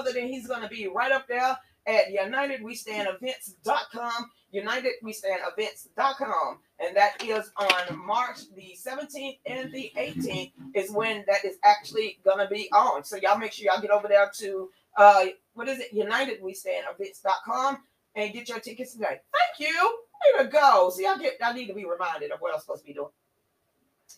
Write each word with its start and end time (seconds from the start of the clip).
other 0.00 0.12
than 0.12 0.28
he's 0.28 0.46
going 0.46 0.62
to 0.62 0.68
be 0.68 0.86
right 0.88 1.12
up 1.12 1.28
there 1.28 1.58
at 1.86 2.12
UnitedWeStandEvents.com, 2.12 4.30
UnitedWeStandEvents.com. 4.54 6.58
And 6.78 6.96
that 6.96 7.22
is 7.22 7.50
on 7.56 8.06
March 8.06 8.40
the 8.54 8.74
17th 8.86 9.38
and 9.46 9.72
the 9.72 9.90
18th 9.96 10.52
is 10.74 10.90
when 10.90 11.24
that 11.26 11.44
is 11.44 11.56
actually 11.64 12.18
going 12.24 12.38
to 12.38 12.48
be 12.48 12.70
on. 12.72 13.04
So 13.04 13.16
y'all 13.16 13.36
make 13.38 13.52
sure 13.52 13.70
y'all 13.70 13.82
get 13.82 13.90
over 13.90 14.08
there 14.08 14.30
to, 14.38 14.70
uh, 14.96 15.26
what 15.54 15.68
is 15.68 15.80
it, 15.80 15.94
UnitedWeStandEvents.com 15.94 17.78
and 18.16 18.32
get 18.32 18.48
your 18.48 18.58
tickets 18.60 18.94
today. 18.94 19.20
Thank 19.32 19.70
you. 19.70 19.98
Way 20.38 20.44
to 20.44 20.50
go. 20.50 20.90
See, 20.94 21.06
I 21.06 21.16
get 21.18 21.36
I 21.42 21.52
need 21.52 21.66
to 21.68 21.74
be 21.74 21.86
reminded 21.86 22.30
of 22.30 22.40
what 22.40 22.52
I'm 22.52 22.60
supposed 22.60 22.82
to 22.82 22.86
be 22.86 22.94
doing. 22.94 23.08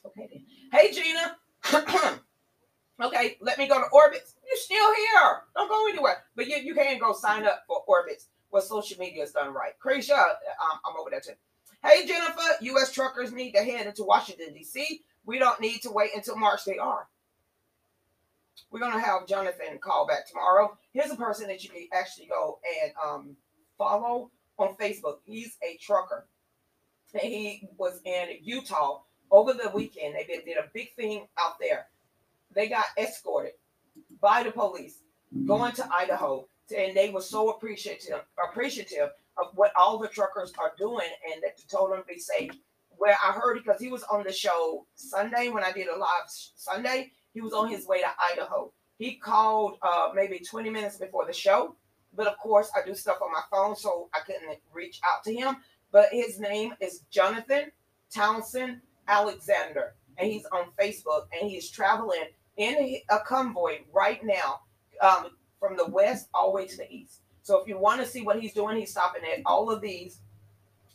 Okay 0.07 0.29
then. 0.33 0.45
Hey 0.73 0.93
Gina. 0.93 1.37
okay, 3.05 3.37
let 3.41 3.59
me 3.59 3.67
go 3.67 3.81
to 3.81 3.89
Orbitz. 3.89 4.35
You're 4.47 4.57
still 4.57 4.95
here. 4.95 5.43
Don't 5.55 5.69
go 5.69 5.89
anywhere. 5.89 6.25
But 6.37 6.47
you, 6.47 6.57
you 6.57 6.75
can 6.75 6.99
go 6.99 7.13
sign 7.13 7.45
up 7.45 7.65
for 7.67 7.83
Orbitz. 7.89 8.27
What 8.51 8.65
social 8.65 8.99
media 8.99 9.25
is 9.25 9.33
done 9.33 9.55
right. 9.55 9.79
Crazy. 9.79 10.13
Um, 10.13 10.29
I'm 10.87 11.01
over 11.01 11.11
there 11.11 11.21
too. 11.21 11.33
Hey 11.83 12.07
Jennifer, 12.07 12.41
U.S. 12.61 12.93
truckers 12.93 13.33
need 13.33 13.53
to 13.53 13.63
head 13.63 13.87
into 13.87 14.05
Washington 14.05 14.53
D.C. 14.55 15.01
We 15.25 15.39
don't 15.39 15.61
need 15.61 15.81
to 15.83 15.91
wait 15.91 16.11
until 16.15 16.37
March. 16.37 16.65
They 16.65 16.79
are. 16.79 17.09
We're 18.71 18.81
gonna 18.81 19.01
have 19.01 19.27
Jonathan 19.27 19.79
call 19.81 20.07
back 20.07 20.29
tomorrow. 20.29 20.77
Here's 20.93 21.11
a 21.11 21.17
person 21.17 21.49
that 21.49 21.65
you 21.65 21.71
can 21.71 21.87
actually 21.93 22.27
go 22.27 22.59
and 22.83 22.93
um, 23.05 23.37
follow 23.79 24.31
on 24.59 24.77
Facebook. 24.77 25.17
He's 25.25 25.57
a 25.63 25.77
trucker. 25.79 26.27
And 27.15 27.23
he 27.23 27.69
was 27.77 28.01
in 28.05 28.29
Utah 28.43 29.01
over 29.31 29.53
the 29.53 29.71
weekend. 29.75 30.15
They 30.15 30.25
did 30.25 30.57
a 30.57 30.71
big 30.73 30.95
thing 30.95 31.27
out 31.39 31.55
there. 31.61 31.87
They 32.55 32.69
got 32.69 32.87
escorted 32.99 33.53
by 34.21 34.43
the 34.43 34.51
police 34.51 35.01
going 35.47 35.73
to 35.73 35.89
Idaho. 35.93 36.47
And 36.77 36.97
they 36.97 37.11
were 37.11 37.21
so 37.21 37.51
appreciative, 37.51 38.23
appreciative 38.49 39.11
of 39.37 39.49
what 39.55 39.73
all 39.79 39.99
the 39.99 40.09
truckers 40.09 40.53
are 40.59 40.73
doing 40.79 41.09
and 41.31 41.43
that 41.43 41.59
told 41.71 41.93
them 41.93 42.01
to 42.01 42.07
be 42.07 42.19
safe. 42.19 42.53
Where 42.97 43.17
I 43.23 43.33
heard 43.33 43.59
because 43.63 43.81
he 43.81 43.89
was 43.89 44.05
on 44.05 44.23
the 44.25 44.33
show 44.33 44.87
Sunday 44.95 45.49
when 45.49 45.65
I 45.65 45.73
did 45.73 45.89
a 45.89 45.97
live 45.97 46.29
Sunday, 46.29 47.11
he 47.35 47.41
was 47.41 47.53
on 47.53 47.69
his 47.69 47.87
way 47.87 48.01
to 48.01 48.07
Idaho. 48.33 48.73
He 48.99 49.17
called 49.17 49.79
uh, 49.83 50.11
maybe 50.15 50.39
20 50.39 50.71
minutes 50.71 50.99
before 50.99 51.27
the 51.27 51.33
show 51.33 51.77
but 52.15 52.27
of 52.27 52.37
course, 52.39 52.71
I 52.77 52.85
do 52.87 52.95
stuff 52.95 53.19
on 53.23 53.33
my 53.33 53.43
phone, 53.51 53.75
so 53.75 54.09
I 54.15 54.21
couldn't 54.21 54.59
reach 54.73 55.01
out 55.05 55.25
to 55.25 55.35
him. 55.35 55.57
But 55.91 56.09
his 56.13 56.39
name 56.39 56.75
is 56.81 57.01
Jonathan 57.11 57.73
Townsend 58.15 58.81
Alexander, 59.09 59.95
and 60.19 60.31
he's 60.31 60.47
on 60.47 60.67
Facebook, 60.81 61.27
and 61.39 61.51
he's 61.51 61.71
traveling 61.71 62.25
in 62.63 62.99
a 63.11 63.19
convoy 63.21 63.79
right 63.93 64.25
now 64.25 64.61
um, 65.01 65.37
from 65.59 65.77
the 65.77 65.87
west 65.87 66.29
all 66.35 66.51
the 66.51 66.57
way 66.57 66.67
to 66.67 66.77
the 66.77 66.91
east. 66.91 67.21
So 67.43 67.61
if 67.61 67.69
you 67.69 67.79
want 67.79 68.01
to 68.01 68.07
see 68.07 68.23
what 68.23 68.41
he's 68.41 68.53
doing, 68.53 68.79
he's 68.79 68.91
stopping 68.91 69.23
at 69.25 69.43
all 69.47 69.71
of 69.71 69.81
these 69.81 70.21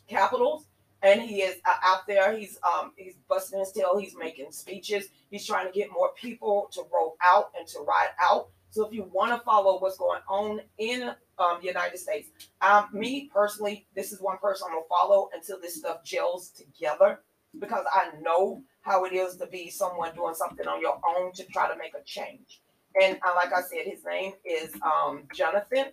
capitals, 0.08 0.66
and 1.02 1.20
he 1.20 1.42
is 1.42 1.56
uh, 1.66 1.74
out 1.84 2.06
there. 2.06 2.36
He's 2.36 2.58
um, 2.62 2.92
he's 2.96 3.14
busting 3.28 3.58
his 3.58 3.72
tail. 3.72 3.98
He's 3.98 4.16
making 4.16 4.50
speeches. 4.52 5.08
He's 5.30 5.46
trying 5.46 5.66
to 5.66 5.72
get 5.72 5.92
more 5.92 6.10
people 6.20 6.70
to 6.72 6.82
roll 6.92 7.16
out 7.22 7.50
and 7.58 7.66
to 7.68 7.80
ride 7.80 8.10
out 8.20 8.48
so 8.70 8.86
if 8.86 8.92
you 8.92 9.08
want 9.12 9.32
to 9.32 9.44
follow 9.44 9.78
what's 9.80 9.96
going 9.96 10.20
on 10.28 10.60
in 10.78 11.10
um, 11.38 11.58
the 11.60 11.66
United 11.66 11.98
States, 11.98 12.28
um, 12.60 12.88
me 12.92 13.30
personally, 13.32 13.86
this 13.94 14.12
is 14.12 14.20
one 14.20 14.38
person 14.38 14.66
I'm 14.68 14.76
gonna 14.76 14.86
follow 14.88 15.30
until 15.34 15.60
this 15.60 15.76
stuff 15.76 16.04
gels 16.04 16.50
together 16.50 17.20
because 17.58 17.84
I 17.92 18.10
know 18.20 18.62
how 18.88 19.04
it 19.04 19.12
is 19.12 19.36
to 19.36 19.46
be 19.46 19.70
someone 19.70 20.14
doing 20.14 20.34
something 20.34 20.66
on 20.66 20.80
your 20.80 21.00
own 21.16 21.32
to 21.34 21.44
try 21.44 21.68
to 21.70 21.76
make 21.78 21.94
a 21.94 22.02
change. 22.04 22.60
And 23.00 23.18
uh, 23.26 23.34
like 23.36 23.52
I 23.52 23.62
said, 23.62 23.86
his 23.86 24.04
name 24.04 24.32
is 24.44 24.74
um, 24.82 25.24
Jonathan 25.34 25.86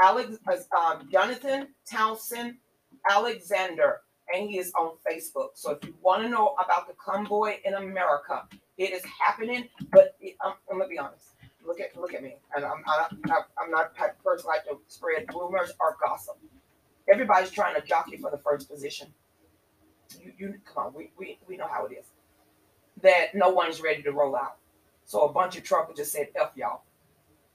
Alex 0.00 0.38
um, 0.76 1.08
Jonathan 1.10 1.68
Townsend 1.90 2.56
Alexander, 3.10 4.00
and 4.32 4.48
he 4.48 4.58
is 4.58 4.72
on 4.78 4.96
Facebook. 5.08 5.50
So 5.54 5.72
if 5.72 5.84
you 5.84 5.94
want 6.02 6.22
to 6.22 6.28
know 6.28 6.54
about 6.64 6.88
the 6.88 6.94
convoy 6.94 7.56
in 7.64 7.74
America, 7.74 8.44
it 8.78 8.92
is 8.92 9.02
happening. 9.04 9.68
But 9.90 10.16
it, 10.20 10.36
um, 10.44 10.54
I'm 10.70 10.78
gonna 10.78 10.88
be 10.88 10.98
honest 10.98 11.32
look 11.66 11.80
at 11.80 11.96
look 11.96 12.14
at 12.14 12.22
me, 12.22 12.36
and 12.54 12.64
I'm 12.64 12.82
I'm, 12.86 13.44
I'm 13.60 13.70
not 13.70 13.94
the 13.94 14.10
person 14.24 14.48
like 14.48 14.64
to 14.64 14.78
spread 14.88 15.26
rumors 15.34 15.72
or 15.80 15.96
gossip. 16.04 16.36
Everybody's 17.12 17.50
trying 17.50 17.74
to 17.80 17.86
jockey 17.86 18.16
for 18.16 18.30
the 18.30 18.38
first 18.38 18.68
position. 18.70 19.08
You 20.22 20.32
you 20.38 20.54
come 20.64 20.86
on, 20.86 20.94
we 20.94 21.10
we, 21.16 21.38
we 21.48 21.56
know 21.56 21.68
how 21.68 21.86
it 21.86 21.92
is. 21.92 22.06
That 23.02 23.34
no 23.34 23.50
one's 23.50 23.80
ready 23.80 24.02
to 24.02 24.12
roll 24.12 24.36
out. 24.36 24.56
So 25.04 25.22
a 25.22 25.32
bunch 25.32 25.56
of 25.56 25.64
truckers 25.64 25.96
just 25.96 26.12
said, 26.12 26.28
"F 26.34 26.52
y'all." 26.56 26.82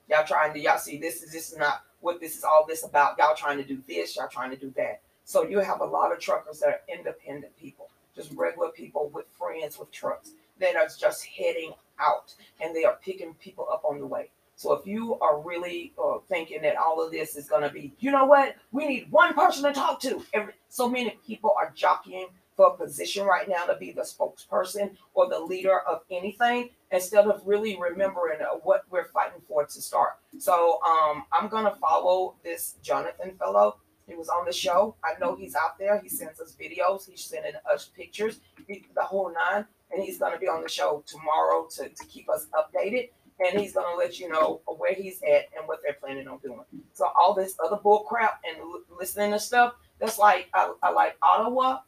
Y'all 0.08 0.24
trying 0.26 0.54
to 0.54 0.60
y'all 0.60 0.78
see 0.78 0.96
this 0.96 1.22
is 1.22 1.32
this 1.32 1.52
is 1.52 1.58
not 1.58 1.82
what 2.00 2.20
this 2.20 2.36
is 2.36 2.44
all 2.44 2.64
this 2.66 2.84
about. 2.84 3.18
Y'all 3.18 3.36
trying 3.36 3.58
to 3.58 3.64
do 3.64 3.82
this, 3.86 4.16
y'all 4.16 4.28
trying 4.28 4.50
to 4.50 4.56
do 4.56 4.72
that. 4.76 5.00
So 5.24 5.46
you 5.46 5.58
have 5.58 5.80
a 5.80 5.84
lot 5.84 6.12
of 6.12 6.18
truckers 6.18 6.60
that 6.60 6.68
are 6.68 6.80
independent 6.88 7.54
people, 7.58 7.90
just 8.16 8.32
regular 8.32 8.70
people 8.70 9.10
with 9.12 9.26
friends 9.38 9.78
with 9.78 9.90
trucks 9.90 10.30
that 10.58 10.76
are 10.76 10.88
just 10.98 11.24
heading 11.26 11.72
out 12.00 12.34
and 12.62 12.74
they 12.74 12.84
are 12.84 12.98
picking 13.04 13.34
people 13.34 13.68
up 13.70 13.84
on 13.84 13.98
the 13.98 14.06
way. 14.06 14.30
So 14.56 14.72
if 14.72 14.86
you 14.86 15.18
are 15.20 15.40
really 15.40 15.92
uh, 16.02 16.18
thinking 16.28 16.62
that 16.62 16.76
all 16.76 17.04
of 17.04 17.12
this 17.12 17.36
is 17.36 17.48
going 17.48 17.62
to 17.62 17.68
be, 17.68 17.92
you 18.00 18.10
know 18.10 18.24
what, 18.24 18.56
we 18.72 18.86
need 18.86 19.10
one 19.10 19.34
person 19.34 19.62
to 19.64 19.72
talk 19.72 20.00
to. 20.00 20.20
Every, 20.32 20.54
so 20.68 20.88
many 20.88 21.16
people 21.26 21.54
are 21.56 21.72
jockeying 21.76 22.28
for 22.58 22.66
a 22.66 22.76
position 22.76 23.24
right 23.24 23.48
now 23.48 23.64
to 23.66 23.76
be 23.76 23.92
the 23.92 24.02
spokesperson 24.02 24.90
or 25.14 25.28
the 25.30 25.38
leader 25.38 25.78
of 25.88 26.02
anything 26.10 26.70
instead 26.90 27.24
of 27.26 27.40
really 27.46 27.78
remembering 27.80 28.40
what 28.64 28.82
we're 28.90 29.06
fighting 29.06 29.40
for 29.46 29.64
to 29.64 29.80
start. 29.80 30.14
So 30.38 30.80
um, 30.82 31.22
I'm 31.32 31.48
going 31.48 31.66
to 31.66 31.76
follow 31.76 32.34
this 32.42 32.74
Jonathan 32.82 33.36
fellow. 33.38 33.76
He 34.08 34.16
was 34.16 34.28
on 34.28 34.44
the 34.44 34.52
show. 34.52 34.96
I 35.04 35.18
know 35.20 35.36
he's 35.36 35.54
out 35.54 35.78
there. 35.78 36.00
He 36.00 36.08
sends 36.08 36.40
us 36.40 36.56
videos. 36.60 37.08
He's 37.08 37.22
sending 37.22 37.52
us 37.72 37.90
pictures, 37.94 38.40
the 38.66 39.02
whole 39.02 39.32
nine 39.32 39.64
and 39.90 40.02
he's 40.02 40.18
going 40.18 40.32
to 40.32 40.38
be 40.38 40.48
on 40.48 40.62
the 40.62 40.68
show 40.68 41.02
tomorrow 41.06 41.66
to, 41.76 41.88
to 41.88 42.04
keep 42.06 42.28
us 42.28 42.46
updated. 42.54 43.10
And 43.40 43.60
he's 43.60 43.72
going 43.72 43.86
to 43.86 43.96
let 43.96 44.18
you 44.18 44.28
know 44.28 44.60
where 44.66 44.94
he's 44.94 45.22
at 45.22 45.46
and 45.56 45.66
what 45.66 45.78
they're 45.82 45.96
planning 46.00 46.26
on 46.26 46.38
doing. 46.38 46.60
So 46.92 47.06
all 47.18 47.34
this 47.34 47.56
other 47.64 47.76
bull 47.76 48.00
crap 48.00 48.40
and 48.44 48.58
listening 48.98 49.30
to 49.30 49.38
stuff, 49.38 49.74
that's 50.00 50.18
like 50.18 50.48
I, 50.54 50.72
I 50.82 50.90
like 50.90 51.16
Ottawa, 51.22 51.78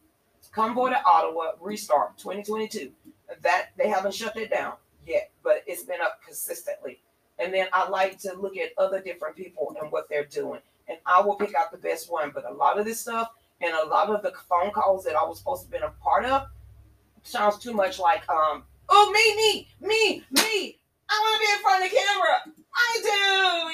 convoy 0.53 0.91
to 0.91 1.03
Ottawa, 1.05 1.53
restart 1.61 2.19
2022. 2.19 2.93
That 3.43 3.69
they 3.79 3.89
haven't 3.89 4.15
shut 4.15 4.37
it 4.37 4.51
down 4.51 4.75
yet, 5.07 5.31
but 5.43 5.63
it's 5.67 5.85
been 5.85 6.01
up 6.01 6.21
consistently. 6.25 7.01
And 7.39 7.55
then 7.55 7.69
I 7.73 7.89
like 7.89 8.19
to 8.21 8.35
look 8.35 8.57
at 8.57 8.71
other 8.77 9.01
different 9.01 9.37
people 9.37 9.75
and 9.81 9.91
what 9.91 10.09
they're 10.09 10.25
doing. 10.25 10.61
And 10.89 10.99
I 11.07 11.21
will 11.21 11.37
pick 11.37 11.55
out 11.55 11.71
the 11.71 11.79
best 11.79 12.11
one. 12.11 12.33
But 12.35 12.45
a 12.45 12.53
lot 12.53 12.79
of 12.79 12.85
this 12.85 13.01
stuff 13.01 13.29
and 13.61 13.73
a 13.75 13.87
lot 13.87 14.11
of 14.11 14.23
the 14.23 14.33
phone 14.49 14.73
calls 14.73 15.05
that 15.05 15.15
I 15.15 15.25
was 15.25 15.39
supposed 15.39 15.65
to 15.65 15.71
be 15.71 15.79
a 15.79 15.93
part 16.03 16.25
of, 16.25 16.47
sounds 17.23 17.59
too 17.59 17.73
much 17.73 17.99
like 17.99 18.27
um 18.31 18.63
oh 18.89 19.11
me 19.13 19.37
me 19.37 19.69
me 19.87 20.25
me 20.31 20.81
I 21.11 21.19
want 21.19 21.35
to 21.35 21.47
be 21.47 21.53
in 21.53 21.63
front 21.63 21.85
of 21.85 21.91
the 21.91 21.97
camera. 21.97 22.37
I 22.73 23.71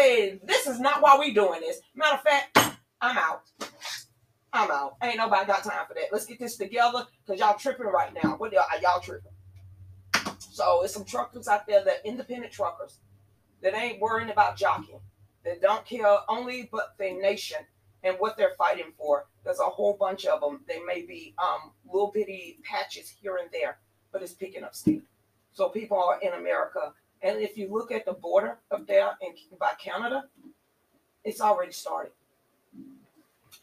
do. 0.00 0.32
Yay! 0.32 0.40
This 0.44 0.66
is 0.66 0.80
not 0.80 1.02
why 1.02 1.16
we're 1.18 1.34
doing 1.34 1.60
this. 1.60 1.80
Matter 1.94 2.16
of 2.16 2.22
fact, 2.22 2.58
I'm 3.02 3.18
out. 3.18 3.42
I'm 4.52 4.70
out. 4.70 4.96
Ain't 5.02 5.16
nobody 5.16 5.46
got 5.46 5.64
time 5.64 5.86
for 5.88 5.94
that. 5.94 6.12
Let's 6.12 6.26
get 6.26 6.38
this 6.38 6.56
together 6.56 7.06
because 7.24 7.40
y'all 7.40 7.56
tripping 7.56 7.86
right 7.86 8.12
now. 8.22 8.36
What 8.36 8.54
are 8.54 8.80
y'all 8.82 9.00
tripping? 9.00 9.32
So 10.38 10.82
it's 10.82 10.92
some 10.92 11.04
truckers 11.04 11.48
out 11.48 11.66
there 11.66 11.82
that 11.84 12.02
independent 12.04 12.52
truckers 12.52 12.98
that 13.62 13.74
ain't 13.74 14.00
worrying 14.00 14.30
about 14.30 14.56
jockeying. 14.56 15.00
That 15.44 15.62
don't 15.62 15.84
care 15.86 16.06
only 16.28 16.68
but 16.70 16.94
their 16.98 17.20
nation 17.20 17.58
and 18.04 18.16
what 18.18 18.36
they're 18.36 18.54
fighting 18.58 18.92
for. 18.96 19.26
There's 19.44 19.58
a 19.60 19.64
whole 19.64 19.96
bunch 19.98 20.26
of 20.26 20.40
them. 20.40 20.60
They 20.68 20.80
may 20.80 21.02
be 21.02 21.34
um, 21.42 21.72
little 21.86 22.12
bitty 22.12 22.58
patches 22.62 23.08
here 23.08 23.38
and 23.40 23.48
there, 23.52 23.78
but 24.12 24.22
it's 24.22 24.34
picking 24.34 24.62
up 24.64 24.74
steam. 24.74 25.02
So 25.52 25.68
people 25.68 25.98
are 25.98 26.20
in 26.20 26.32
America, 26.34 26.92
and 27.22 27.38
if 27.38 27.56
you 27.56 27.68
look 27.70 27.90
at 27.90 28.04
the 28.04 28.12
border 28.12 28.58
up 28.70 28.86
there 28.86 29.10
in 29.20 29.32
by 29.58 29.72
Canada, 29.82 30.24
it's 31.24 31.40
already 31.40 31.72
started. 31.72 32.12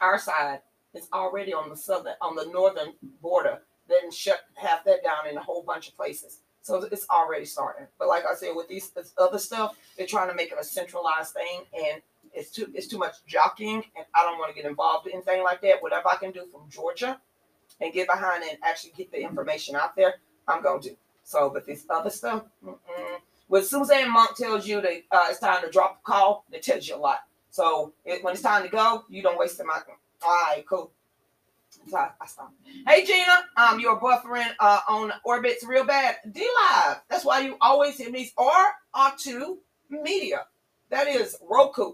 Our 0.00 0.18
side 0.18 0.60
is 0.94 1.08
already 1.12 1.52
on 1.52 1.68
the 1.68 1.76
southern, 1.76 2.14
on 2.20 2.36
the 2.36 2.46
northern 2.46 2.94
border. 3.22 3.60
Then 3.88 4.10
shut 4.10 4.40
half 4.54 4.84
that 4.84 5.02
down 5.02 5.28
in 5.28 5.36
a 5.36 5.42
whole 5.42 5.62
bunch 5.62 5.88
of 5.88 5.96
places. 5.96 6.40
So 6.62 6.76
it's 6.92 7.06
already 7.10 7.44
starting. 7.44 7.86
But 7.98 8.08
like 8.08 8.24
I 8.30 8.34
said, 8.34 8.50
with 8.54 8.68
these 8.68 8.92
other 9.18 9.38
stuff, 9.38 9.76
they're 9.96 10.06
trying 10.06 10.28
to 10.28 10.34
make 10.34 10.52
it 10.52 10.58
a 10.60 10.64
centralized 10.64 11.34
thing, 11.34 11.62
and 11.74 12.02
it's 12.32 12.50
too 12.50 12.70
it's 12.74 12.86
too 12.86 12.98
much 12.98 13.16
jockeying, 13.26 13.82
and 13.96 14.06
I 14.14 14.22
don't 14.22 14.38
want 14.38 14.54
to 14.54 14.60
get 14.60 14.68
involved 14.68 15.06
in 15.06 15.14
anything 15.14 15.42
like 15.42 15.62
that. 15.62 15.82
Whatever 15.82 16.08
I 16.12 16.16
can 16.16 16.32
do 16.32 16.46
from 16.52 16.68
Georgia 16.68 17.20
and 17.80 17.92
get 17.92 18.08
behind 18.08 18.44
and 18.44 18.58
actually 18.62 18.92
get 18.96 19.10
the 19.10 19.20
information 19.22 19.74
out 19.74 19.96
there, 19.96 20.14
I'm 20.46 20.62
going 20.62 20.82
to. 20.82 20.90
do. 20.90 20.96
So, 21.22 21.48
but 21.48 21.64
this 21.64 21.84
other 21.88 22.10
stuff, 22.10 22.42
mm-mm. 22.64 22.76
when 23.46 23.62
Suzanne 23.62 24.10
Monk 24.12 24.36
tells 24.36 24.66
you 24.66 24.80
that 24.80 25.02
uh, 25.12 25.26
it's 25.30 25.38
time 25.38 25.62
to 25.62 25.70
drop 25.70 26.00
a 26.04 26.06
call, 26.06 26.44
it 26.50 26.62
tells 26.62 26.88
you 26.88 26.96
a 26.96 26.98
lot. 26.98 27.20
So 27.50 27.92
it, 28.04 28.24
when 28.24 28.34
it's 28.34 28.42
time 28.42 28.64
to 28.64 28.68
go, 28.68 29.04
you 29.08 29.22
don't 29.22 29.38
waste 29.38 29.58
the 29.58 29.64
time. 29.64 29.94
All 30.22 30.30
right, 30.30 30.64
cool. 30.68 30.92
So 31.88 31.96
I, 31.96 32.10
I 32.20 32.26
stop. 32.26 32.52
Hey 32.86 33.04
Gina, 33.04 33.44
um, 33.56 33.80
you're 33.80 33.98
buffering 33.98 34.48
uh, 34.58 34.80
on 34.88 35.12
orbits 35.24 35.64
real 35.64 35.84
bad. 35.86 36.16
D 36.30 36.40
Live. 36.40 36.98
That's 37.08 37.24
why 37.24 37.40
you 37.40 37.56
always 37.60 37.96
hit 37.96 38.12
these 38.12 38.32
or 38.36 38.50
R2 38.94 39.56
Media. 39.88 40.46
That 40.90 41.06
is 41.06 41.36
Roku, 41.48 41.92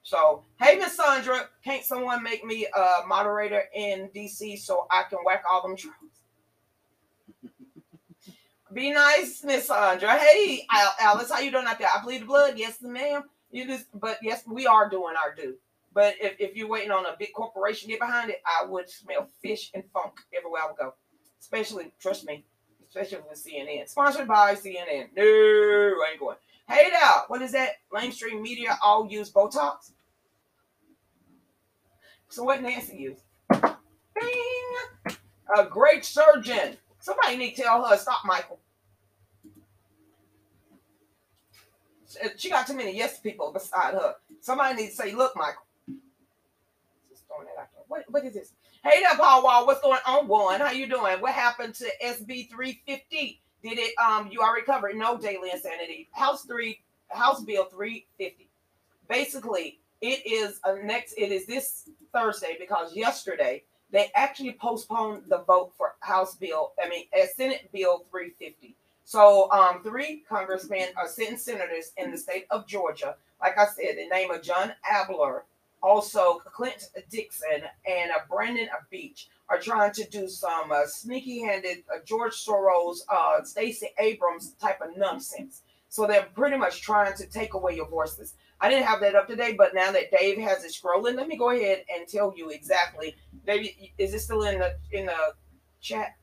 So, 0.02 0.44
hey, 0.60 0.76
Miss 0.76 0.96
Sandra, 0.96 1.48
can't 1.64 1.82
someone 1.82 2.22
make 2.22 2.44
me 2.44 2.66
a 2.66 3.06
moderator 3.06 3.62
in 3.74 4.10
DC 4.14 4.58
so 4.58 4.86
I 4.90 5.04
can 5.08 5.18
whack 5.24 5.44
all 5.50 5.62
them 5.62 5.76
trolls? 5.76 6.15
Be 8.76 8.90
nice, 8.90 9.42
Miss 9.42 9.68
Sandra. 9.68 10.18
Hey, 10.18 10.66
Alice, 11.00 11.30
how 11.30 11.40
you 11.40 11.50
doing 11.50 11.64
out 11.66 11.78
there? 11.78 11.88
I 11.88 12.02
bleed 12.04 12.20
the 12.20 12.26
blood. 12.26 12.58
Yes, 12.58 12.82
ma'am. 12.82 13.22
You 13.50 13.66
just, 13.66 13.86
but 13.98 14.18
yes, 14.20 14.42
we 14.46 14.66
are 14.66 14.90
doing 14.90 15.14
our 15.16 15.34
due. 15.34 15.54
But 15.94 16.16
if, 16.20 16.38
if 16.38 16.54
you're 16.54 16.68
waiting 16.68 16.90
on 16.90 17.06
a 17.06 17.16
big 17.18 17.32
corporation 17.32 17.88
to 17.88 17.94
get 17.94 18.00
behind 18.00 18.28
it, 18.28 18.42
I 18.44 18.66
would 18.66 18.90
smell 18.90 19.30
fish 19.40 19.70
and 19.72 19.82
funk 19.94 20.16
everywhere 20.36 20.60
I 20.62 20.66
would 20.66 20.76
go. 20.76 20.92
Especially, 21.40 21.90
trust 21.98 22.26
me, 22.26 22.44
especially 22.86 23.20
with 23.26 23.42
CNN. 23.42 23.88
Sponsored 23.88 24.28
by 24.28 24.54
CNN. 24.54 25.08
No, 25.16 25.22
I 25.22 26.10
ain't 26.10 26.20
going. 26.20 26.36
Hey 26.68 26.90
there, 26.90 27.22
what 27.28 27.40
is 27.40 27.52
that? 27.52 27.76
Mainstream 27.90 28.42
media 28.42 28.76
all 28.84 29.08
use 29.10 29.32
Botox. 29.32 29.92
So 32.28 32.44
what 32.44 32.60
Nancy 32.60 32.98
used? 32.98 33.22
Bing! 33.48 35.16
A 35.56 35.64
great 35.64 36.04
surgeon. 36.04 36.76
Somebody 36.98 37.38
need 37.38 37.54
to 37.54 37.62
tell 37.62 37.82
her 37.82 37.96
stop, 37.96 38.18
Michael. 38.26 38.58
She 42.36 42.50
got 42.50 42.66
too 42.66 42.74
many 42.74 42.96
yes 42.96 43.18
people 43.18 43.52
beside 43.52 43.94
her. 43.94 44.14
Somebody 44.40 44.82
needs 44.82 44.96
to 44.96 45.02
say, 45.02 45.14
look, 45.14 45.36
Michael. 45.36 45.62
Just 47.10 47.26
throwing 47.26 47.46
that 47.46 47.60
out 47.60 47.68
there. 47.72 47.84
What, 47.88 48.04
what 48.08 48.24
is 48.24 48.34
this? 48.34 48.52
Hey 48.84 49.00
there, 49.02 49.16
Paul 49.16 49.42
Wall. 49.42 49.66
What's 49.66 49.80
going 49.80 50.00
on, 50.06 50.28
one? 50.28 50.60
How 50.60 50.70
you 50.70 50.86
doing? 50.86 51.20
What 51.20 51.32
happened 51.32 51.74
to 51.76 51.90
SB 52.04 52.48
350? 52.50 53.40
Did 53.62 53.78
it 53.78 53.94
um 53.98 54.28
you 54.30 54.40
already 54.40 54.64
covered? 54.64 54.94
No 54.94 55.18
daily 55.18 55.50
insanity. 55.50 56.08
House 56.12 56.44
three, 56.44 56.80
House 57.08 57.42
Bill 57.42 57.64
350. 57.64 58.48
Basically, 59.08 59.80
it 60.00 60.26
is 60.26 60.60
a 60.64 60.82
next, 60.84 61.14
it 61.16 61.32
is 61.32 61.46
this 61.46 61.88
Thursday 62.12 62.56
because 62.60 62.94
yesterday 62.94 63.62
they 63.90 64.10
actually 64.14 64.52
postponed 64.60 65.24
the 65.28 65.38
vote 65.38 65.72
for 65.76 65.94
House 66.00 66.36
Bill, 66.36 66.72
I 66.82 66.88
mean 66.88 67.06
uh, 67.14 67.26
Senate 67.36 67.70
Bill 67.72 68.04
350. 68.10 68.76
So 69.06 69.48
um 69.52 69.84
three 69.84 70.24
congressmen 70.28 70.88
are 70.96 71.06
sitting 71.06 71.38
senators 71.38 71.92
in 71.96 72.10
the 72.10 72.18
state 72.18 72.46
of 72.50 72.66
Georgia, 72.66 73.14
like 73.40 73.56
I 73.56 73.66
said, 73.66 73.96
the 73.96 74.08
name 74.08 74.32
of 74.32 74.42
John 74.42 74.72
Albers, 74.92 75.42
also 75.80 76.40
Clint 76.40 76.90
Dixon 77.08 77.62
and 77.88 78.10
uh, 78.10 78.18
Brandon 78.28 78.68
Beach 78.90 79.28
are 79.48 79.60
trying 79.60 79.92
to 79.92 80.10
do 80.10 80.26
some 80.26 80.72
uh, 80.72 80.86
sneaky-handed 80.86 81.84
uh, 81.88 81.98
George 82.04 82.32
Soros, 82.32 82.98
uh, 83.08 83.44
Stacey 83.44 83.90
Abrams 84.00 84.54
type 84.60 84.80
of 84.80 84.96
nonsense. 84.96 85.62
So 85.88 86.08
they're 86.08 86.26
pretty 86.34 86.56
much 86.56 86.82
trying 86.82 87.14
to 87.16 87.26
take 87.26 87.54
away 87.54 87.76
your 87.76 87.88
voices. 87.88 88.34
I 88.60 88.68
didn't 88.68 88.86
have 88.86 88.98
that 89.02 89.14
up 89.14 89.28
today, 89.28 89.54
but 89.56 89.72
now 89.72 89.92
that 89.92 90.10
Dave 90.10 90.38
has 90.38 90.64
it 90.64 90.72
scrolling, 90.72 91.14
let 91.14 91.28
me 91.28 91.36
go 91.36 91.50
ahead 91.50 91.84
and 91.94 92.08
tell 92.08 92.34
you 92.36 92.50
exactly. 92.50 93.14
Dave, 93.46 93.70
is 93.98 94.14
it 94.14 94.18
still 94.18 94.42
in 94.42 94.58
the 94.58 94.76
in 94.90 95.06
the 95.06 95.34
chat? 95.80 96.16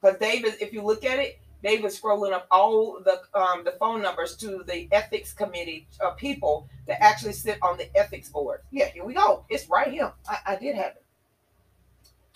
Because 0.00 0.18
Dave 0.20 0.44
if 0.44 0.72
you 0.72 0.82
look 0.82 1.04
at 1.04 1.18
it, 1.18 1.40
they 1.62 1.78
were 1.78 1.88
scrolling 1.88 2.32
up 2.32 2.46
all 2.50 3.00
the 3.04 3.20
um, 3.38 3.64
the 3.64 3.72
phone 3.72 4.02
numbers 4.02 4.36
to 4.38 4.62
the 4.66 4.88
ethics 4.92 5.32
committee 5.32 5.86
of 6.00 6.16
people 6.16 6.68
that 6.86 7.02
actually 7.02 7.32
sit 7.32 7.58
on 7.62 7.76
the 7.76 7.94
ethics 7.96 8.28
board. 8.28 8.60
Yeah, 8.70 8.86
here 8.86 9.04
we 9.04 9.14
go. 9.14 9.44
It's 9.48 9.68
right 9.68 9.90
here. 9.90 10.12
I, 10.28 10.38
I 10.46 10.56
did 10.56 10.74
have 10.76 10.92
it. 10.92 11.04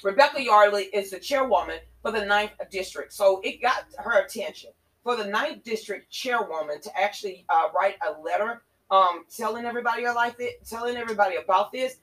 Rebecca 0.03 0.43
Yardley 0.43 0.85
is 0.85 1.11
the 1.11 1.19
chairwoman 1.19 1.79
for 2.03 2.11
the 2.13 2.25
ninth 2.25 2.53
district, 2.71 3.13
so 3.13 3.41
it 3.43 3.63
got 3.63 3.85
her 3.99 4.23
attention 4.25 4.71
for 5.03 5.17
the 5.17 5.27
ninth 5.27 5.63
district 5.65 6.11
chairwoman 6.11 6.81
to 6.81 6.99
actually 6.99 7.45
uh, 7.49 7.69
write 7.75 7.97
a 8.07 8.21
letter 8.21 8.63
um, 8.91 9.25
telling 9.35 9.65
everybody 9.65 10.07
like 10.07 10.37
it, 10.39 10.67
telling 10.69 10.97
everybody 10.97 11.37
about 11.37 11.73
this 11.73 11.99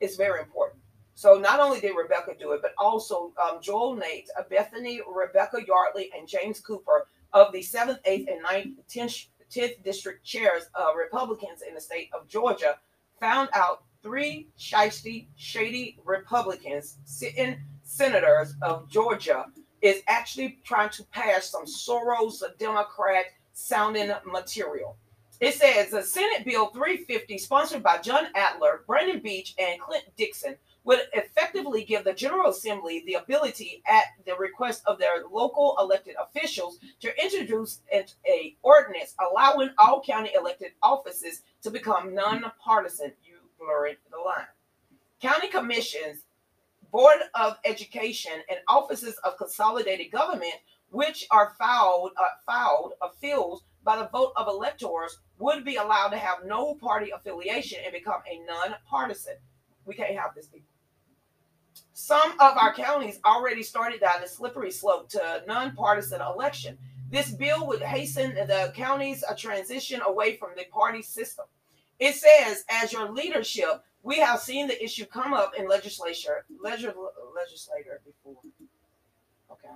is 0.00 0.16
very 0.16 0.40
important. 0.40 0.69
So 1.20 1.34
not 1.34 1.60
only 1.60 1.80
did 1.82 1.94
Rebecca 1.94 2.32
do 2.40 2.52
it, 2.52 2.62
but 2.62 2.72
also 2.78 3.34
um, 3.44 3.60
Joel 3.60 3.94
Nate, 3.94 4.30
uh, 4.38 4.42
Bethany, 4.48 5.02
Rebecca 5.06 5.58
Yardley, 5.66 6.10
and 6.16 6.26
James 6.26 6.60
Cooper 6.60 7.08
of 7.34 7.52
the 7.52 7.58
7th, 7.58 8.02
8th, 8.08 8.32
and 8.32 8.42
9th, 8.42 8.72
10th, 8.88 9.26
10th 9.50 9.84
district 9.84 10.24
chairs, 10.24 10.70
of 10.74 10.96
Republicans 10.96 11.60
in 11.60 11.74
the 11.74 11.80
state 11.82 12.08
of 12.14 12.26
Georgia, 12.26 12.78
found 13.20 13.50
out 13.52 13.82
three 14.02 14.48
shisty, 14.58 15.26
shady 15.36 15.98
Republicans, 16.06 16.96
sitting 17.04 17.58
senators 17.82 18.54
of 18.62 18.88
Georgia, 18.88 19.44
is 19.82 20.00
actually 20.08 20.58
trying 20.64 20.88
to 20.88 21.04
pass 21.12 21.50
some 21.50 21.66
Soros 21.66 22.42
Democrat 22.58 23.26
sounding 23.52 24.10
material. 24.24 24.96
It 25.38 25.52
says 25.52 25.90
the 25.90 26.02
Senate 26.02 26.46
Bill 26.46 26.68
350, 26.68 27.36
sponsored 27.36 27.82
by 27.82 27.98
John 27.98 28.24
Albers, 28.34 28.86
Brandon 28.86 29.20
Beach, 29.20 29.54
and 29.58 29.80
Clint 29.80 30.04
Dixon, 30.16 30.56
would 30.84 31.00
effectively 31.12 31.84
give 31.84 32.04
the 32.04 32.12
General 32.12 32.50
Assembly 32.50 33.02
the 33.06 33.14
ability, 33.14 33.82
at 33.86 34.04
the 34.24 34.34
request 34.36 34.82
of 34.86 34.98
their 34.98 35.24
local 35.30 35.76
elected 35.78 36.14
officials, 36.20 36.78
to 37.00 37.22
introduce 37.22 37.80
a 37.92 38.56
ordinance 38.62 39.14
allowing 39.20 39.70
all 39.78 40.02
county 40.02 40.30
elected 40.34 40.72
offices 40.82 41.42
to 41.62 41.70
become 41.70 42.14
nonpartisan. 42.14 43.12
You 43.22 43.36
blurred 43.58 43.98
the 44.10 44.16
line. 44.16 44.46
County 45.20 45.48
commissions, 45.48 46.22
Board 46.90 47.18
of 47.34 47.58
Education, 47.64 48.32
and 48.48 48.58
offices 48.66 49.16
of 49.22 49.36
consolidated 49.36 50.10
government, 50.10 50.54
which 50.90 51.26
are 51.30 51.54
filed, 51.58 52.12
uh, 52.16 52.24
filed, 52.46 52.94
filled 53.20 53.62
by 53.84 53.96
the 53.96 54.08
vote 54.08 54.32
of 54.36 54.48
electors, 54.48 55.18
would 55.38 55.64
be 55.64 55.76
allowed 55.76 56.08
to 56.08 56.16
have 56.16 56.44
no 56.44 56.74
party 56.74 57.10
affiliation 57.10 57.78
and 57.84 57.92
become 57.92 58.22
a 58.30 58.38
non-partisan. 58.46 59.34
We 59.84 59.94
can't 59.94 60.18
have 60.18 60.34
this, 60.34 60.46
people. 60.46 60.69
Some 61.92 62.32
of 62.32 62.56
our 62.56 62.72
counties 62.74 63.20
already 63.24 63.62
started 63.62 64.00
down 64.00 64.20
the 64.20 64.28
slippery 64.28 64.70
slope 64.70 65.08
to 65.10 65.42
nonpartisan 65.46 66.20
election. 66.20 66.78
This 67.10 67.32
bill 67.32 67.66
would 67.66 67.82
hasten 67.82 68.34
the 68.34 68.72
county's 68.76 69.24
transition 69.36 70.00
away 70.06 70.36
from 70.36 70.50
the 70.56 70.64
party 70.72 71.02
system. 71.02 71.46
It 71.98 72.14
says, 72.14 72.64
as 72.70 72.92
your 72.92 73.10
leadership, 73.10 73.84
we 74.02 74.18
have 74.18 74.40
seen 74.40 74.68
the 74.68 74.82
issue 74.82 75.04
come 75.04 75.34
up 75.34 75.52
in 75.58 75.68
legislature, 75.68 76.44
legislator, 76.62 78.00
before. 78.04 78.40
Okay, 79.50 79.68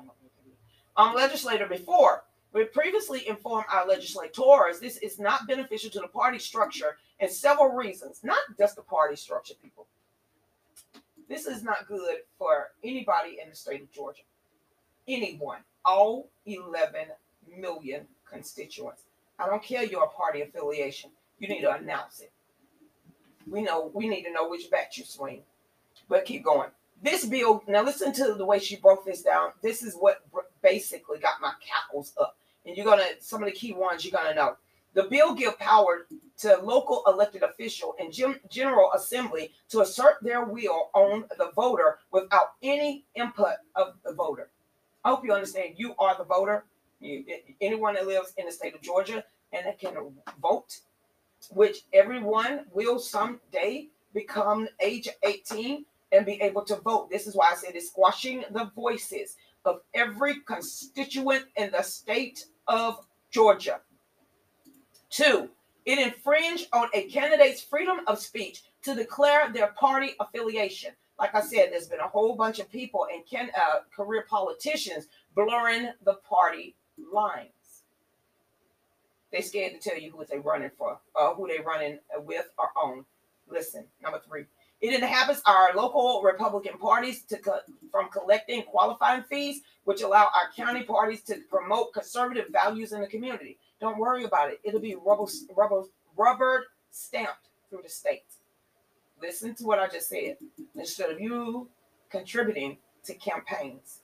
I'm 0.96 1.08
um, 1.08 1.14
legislator 1.14 1.66
before. 1.66 2.24
We 2.52 2.64
previously 2.64 3.26
informed 3.28 3.66
our 3.70 3.86
legislators 3.86 4.78
this 4.80 4.96
is 4.98 5.18
not 5.18 5.48
beneficial 5.48 5.90
to 5.90 6.00
the 6.00 6.08
party 6.08 6.38
structure 6.38 6.98
and 7.18 7.28
several 7.28 7.70
reasons, 7.70 8.20
not 8.22 8.38
just 8.56 8.76
the 8.76 8.82
party 8.82 9.16
structure, 9.16 9.54
people. 9.60 9.88
This 11.28 11.46
is 11.46 11.62
not 11.62 11.88
good 11.88 12.18
for 12.38 12.68
anybody 12.82 13.38
in 13.42 13.50
the 13.50 13.56
state 13.56 13.82
of 13.82 13.92
Georgia. 13.92 14.22
Anyone, 15.08 15.60
all 15.84 16.28
11 16.46 17.06
million 17.58 18.06
constituents. 18.30 19.02
I 19.38 19.46
don't 19.46 19.62
care 19.62 19.84
your 19.84 20.08
party 20.08 20.42
affiliation. 20.42 21.10
You 21.38 21.48
need 21.48 21.62
to 21.62 21.74
announce 21.74 22.20
it. 22.20 22.32
We 23.50 23.62
know 23.62 23.90
we 23.92 24.08
need 24.08 24.22
to 24.24 24.32
know 24.32 24.48
which 24.48 24.70
bat 24.70 24.96
you 24.96 25.04
swing. 25.04 25.42
But 26.08 26.24
keep 26.24 26.44
going. 26.44 26.70
This 27.02 27.26
bill, 27.26 27.62
now 27.66 27.82
listen 27.82 28.12
to 28.14 28.34
the 28.34 28.46
way 28.46 28.58
she 28.58 28.76
broke 28.76 29.04
this 29.04 29.22
down. 29.22 29.50
This 29.62 29.82
is 29.82 29.94
what 29.94 30.22
basically 30.62 31.18
got 31.18 31.40
my 31.40 31.52
cackles 31.60 32.12
up. 32.18 32.36
And 32.64 32.76
you're 32.76 32.86
gonna 32.86 33.04
some 33.20 33.42
of 33.42 33.46
the 33.46 33.54
key 33.54 33.72
ones 33.72 34.04
you're 34.04 34.18
gonna 34.18 34.34
know. 34.34 34.56
The 34.94 35.04
bill 35.04 35.34
gives 35.34 35.56
power 35.56 36.06
to 36.38 36.58
local 36.62 37.02
elected 37.06 37.42
official 37.42 37.94
and 37.98 38.12
general 38.50 38.92
assembly 38.94 39.52
to 39.70 39.80
assert 39.80 40.16
their 40.22 40.44
will 40.44 40.90
on 40.94 41.24
the 41.36 41.50
voter 41.54 41.98
without 42.12 42.52
any 42.62 43.04
input 43.14 43.54
of 43.74 43.94
the 44.04 44.12
voter. 44.12 44.50
I 45.04 45.10
hope 45.10 45.24
you 45.24 45.32
understand. 45.32 45.74
You 45.76 45.94
are 45.98 46.16
the 46.16 46.24
voter. 46.24 46.64
You, 47.00 47.24
anyone 47.60 47.94
that 47.94 48.06
lives 48.06 48.32
in 48.38 48.46
the 48.46 48.52
state 48.52 48.74
of 48.74 48.82
Georgia 48.82 49.24
and 49.52 49.66
that 49.66 49.78
can 49.78 49.94
vote, 50.40 50.78
which 51.50 51.82
everyone 51.92 52.66
will 52.72 52.98
someday 52.98 53.88
become 54.14 54.68
age 54.80 55.08
18 55.24 55.84
and 56.12 56.24
be 56.24 56.40
able 56.40 56.62
to 56.62 56.76
vote. 56.76 57.10
This 57.10 57.26
is 57.26 57.34
why 57.34 57.50
I 57.52 57.56
said 57.56 57.74
it's 57.74 57.88
squashing 57.88 58.44
the 58.52 58.70
voices 58.74 59.36
of 59.64 59.80
every 59.92 60.40
constituent 60.40 61.46
in 61.56 61.72
the 61.72 61.82
state 61.82 62.46
of 62.68 63.04
Georgia. 63.30 63.80
Two, 65.14 65.48
it 65.86 66.00
infringed 66.00 66.66
on 66.72 66.88
a 66.92 67.04
candidate's 67.04 67.62
freedom 67.62 68.00
of 68.08 68.18
speech 68.18 68.64
to 68.82 68.96
declare 68.96 69.48
their 69.52 69.68
party 69.68 70.14
affiliation. 70.18 70.90
Like 71.20 71.36
I 71.36 71.40
said, 71.40 71.68
there's 71.70 71.86
been 71.86 72.00
a 72.00 72.08
whole 72.08 72.34
bunch 72.34 72.58
of 72.58 72.68
people 72.68 73.06
and 73.12 73.24
can, 73.24 73.48
uh, 73.56 73.82
career 73.94 74.26
politicians 74.28 75.06
blurring 75.36 75.92
the 76.04 76.14
party 76.14 76.74
lines. 77.12 77.84
They 79.30 79.40
scared 79.40 79.80
to 79.80 79.88
tell 79.88 79.96
you 79.96 80.10
who 80.10 80.24
they're 80.24 80.40
running 80.40 80.72
for, 80.76 80.98
uh, 81.14 81.32
who 81.34 81.46
they're 81.46 81.62
running 81.62 82.00
with 82.18 82.50
or 82.58 82.70
on. 82.74 83.06
Listen, 83.46 83.86
number 84.02 84.20
three, 84.26 84.46
it 84.80 84.94
inhabits 84.94 85.42
our 85.46 85.72
local 85.76 86.22
Republican 86.22 86.76
parties 86.76 87.22
to 87.26 87.38
co- 87.38 87.60
from 87.92 88.08
collecting 88.10 88.64
qualifying 88.64 89.22
fees, 89.22 89.62
which 89.84 90.02
allow 90.02 90.24
our 90.24 90.50
county 90.56 90.82
parties 90.82 91.22
to 91.22 91.36
promote 91.48 91.92
conservative 91.92 92.48
values 92.50 92.92
in 92.92 93.00
the 93.00 93.06
community. 93.06 93.58
Don't 93.84 93.98
worry 93.98 94.24
about 94.24 94.48
it. 94.48 94.60
It'll 94.64 94.80
be 94.80 94.94
rubber, 94.94 95.30
rubber, 95.54 95.82
rubber 96.16 96.64
stamped 96.90 97.50
through 97.68 97.82
the 97.82 97.90
state. 97.90 98.24
Listen 99.20 99.54
to 99.56 99.64
what 99.64 99.78
I 99.78 99.88
just 99.88 100.08
said. 100.08 100.38
Instead 100.74 101.10
of 101.10 101.20
you 101.20 101.68
contributing 102.08 102.78
to 103.04 103.12
campaigns, 103.12 104.00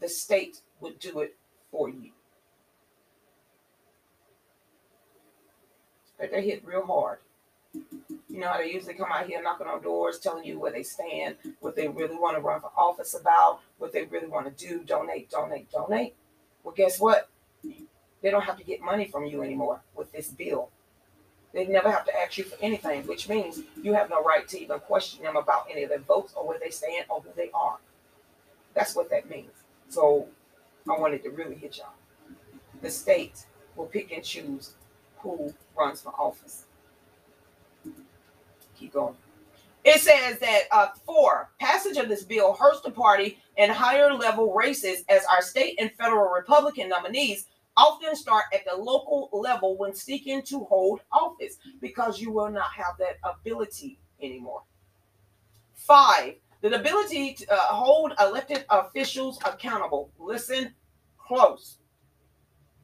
the 0.00 0.08
state 0.08 0.62
would 0.80 0.98
do 0.98 1.20
it 1.20 1.36
for 1.70 1.88
you. 1.88 2.10
But 6.18 6.32
they 6.32 6.42
hit 6.42 6.66
real 6.66 6.84
hard. 6.84 7.18
You 7.72 8.40
know 8.40 8.48
how 8.48 8.58
they 8.58 8.72
usually 8.72 8.94
come 8.94 9.12
out 9.12 9.28
here 9.28 9.40
knocking 9.40 9.68
on 9.68 9.84
doors, 9.84 10.18
telling 10.18 10.44
you 10.44 10.58
where 10.58 10.72
they 10.72 10.82
stand, 10.82 11.36
what 11.60 11.76
they 11.76 11.86
really 11.86 12.16
want 12.16 12.36
to 12.36 12.42
run 12.42 12.60
for 12.60 12.72
office 12.76 13.14
about, 13.14 13.60
what 13.78 13.92
they 13.92 14.02
really 14.02 14.26
want 14.26 14.46
to 14.46 14.66
do, 14.68 14.80
donate, 14.82 15.30
donate, 15.30 15.70
donate. 15.70 16.16
Well, 16.64 16.74
guess 16.76 16.98
what? 16.98 17.28
They 18.22 18.30
don't 18.30 18.42
have 18.42 18.58
to 18.58 18.64
get 18.64 18.80
money 18.80 19.06
from 19.06 19.26
you 19.26 19.42
anymore 19.42 19.80
with 19.94 20.12
this 20.12 20.28
bill. 20.28 20.70
They 21.52 21.66
never 21.66 21.90
have 21.90 22.06
to 22.06 22.18
ask 22.18 22.38
you 22.38 22.44
for 22.44 22.56
anything, 22.62 23.06
which 23.06 23.28
means 23.28 23.60
you 23.82 23.92
have 23.92 24.08
no 24.08 24.22
right 24.22 24.48
to 24.48 24.60
even 24.60 24.78
question 24.80 25.22
them 25.22 25.36
about 25.36 25.66
any 25.70 25.82
of 25.82 25.90
their 25.90 25.98
votes 25.98 26.32
or 26.34 26.46
where 26.46 26.58
they 26.58 26.70
stand 26.70 27.04
or 27.10 27.20
who 27.20 27.28
they 27.36 27.50
are. 27.52 27.78
That's 28.74 28.96
what 28.96 29.10
that 29.10 29.28
means. 29.28 29.50
So 29.88 30.28
I 30.88 30.98
wanted 30.98 31.22
to 31.24 31.30
really 31.30 31.56
hit 31.56 31.78
y'all. 31.78 31.92
The 32.80 32.90
state 32.90 33.44
will 33.76 33.86
pick 33.86 34.12
and 34.12 34.24
choose 34.24 34.72
who 35.18 35.52
runs 35.76 36.00
for 36.00 36.10
office. 36.18 36.64
Keep 38.78 38.94
going. 38.94 39.14
It 39.84 40.00
says 40.00 40.38
that 40.38 40.62
uh, 40.70 40.88
four, 41.04 41.50
passage 41.58 41.96
of 41.96 42.08
this 42.08 42.22
bill 42.22 42.54
hurts 42.54 42.80
the 42.80 42.90
party 42.90 43.38
and 43.58 43.70
higher 43.70 44.14
level 44.14 44.54
races 44.54 45.04
as 45.08 45.24
our 45.26 45.42
state 45.42 45.74
and 45.78 45.90
federal 45.98 46.32
Republican 46.32 46.88
nominees 46.88 47.46
often 47.76 48.14
start 48.16 48.44
at 48.52 48.64
the 48.64 48.76
local 48.76 49.28
level 49.32 49.76
when 49.76 49.94
seeking 49.94 50.42
to 50.42 50.64
hold 50.64 51.00
office 51.10 51.58
because 51.80 52.20
you 52.20 52.30
will 52.30 52.50
not 52.50 52.70
have 52.72 52.96
that 52.98 53.18
ability 53.24 53.98
anymore. 54.20 54.62
Five, 55.74 56.34
the 56.60 56.78
ability 56.78 57.34
to 57.34 57.52
uh, 57.52 57.56
hold 57.56 58.12
elected 58.20 58.64
officials 58.70 59.38
accountable. 59.44 60.10
Listen 60.18 60.74
close. 61.18 61.78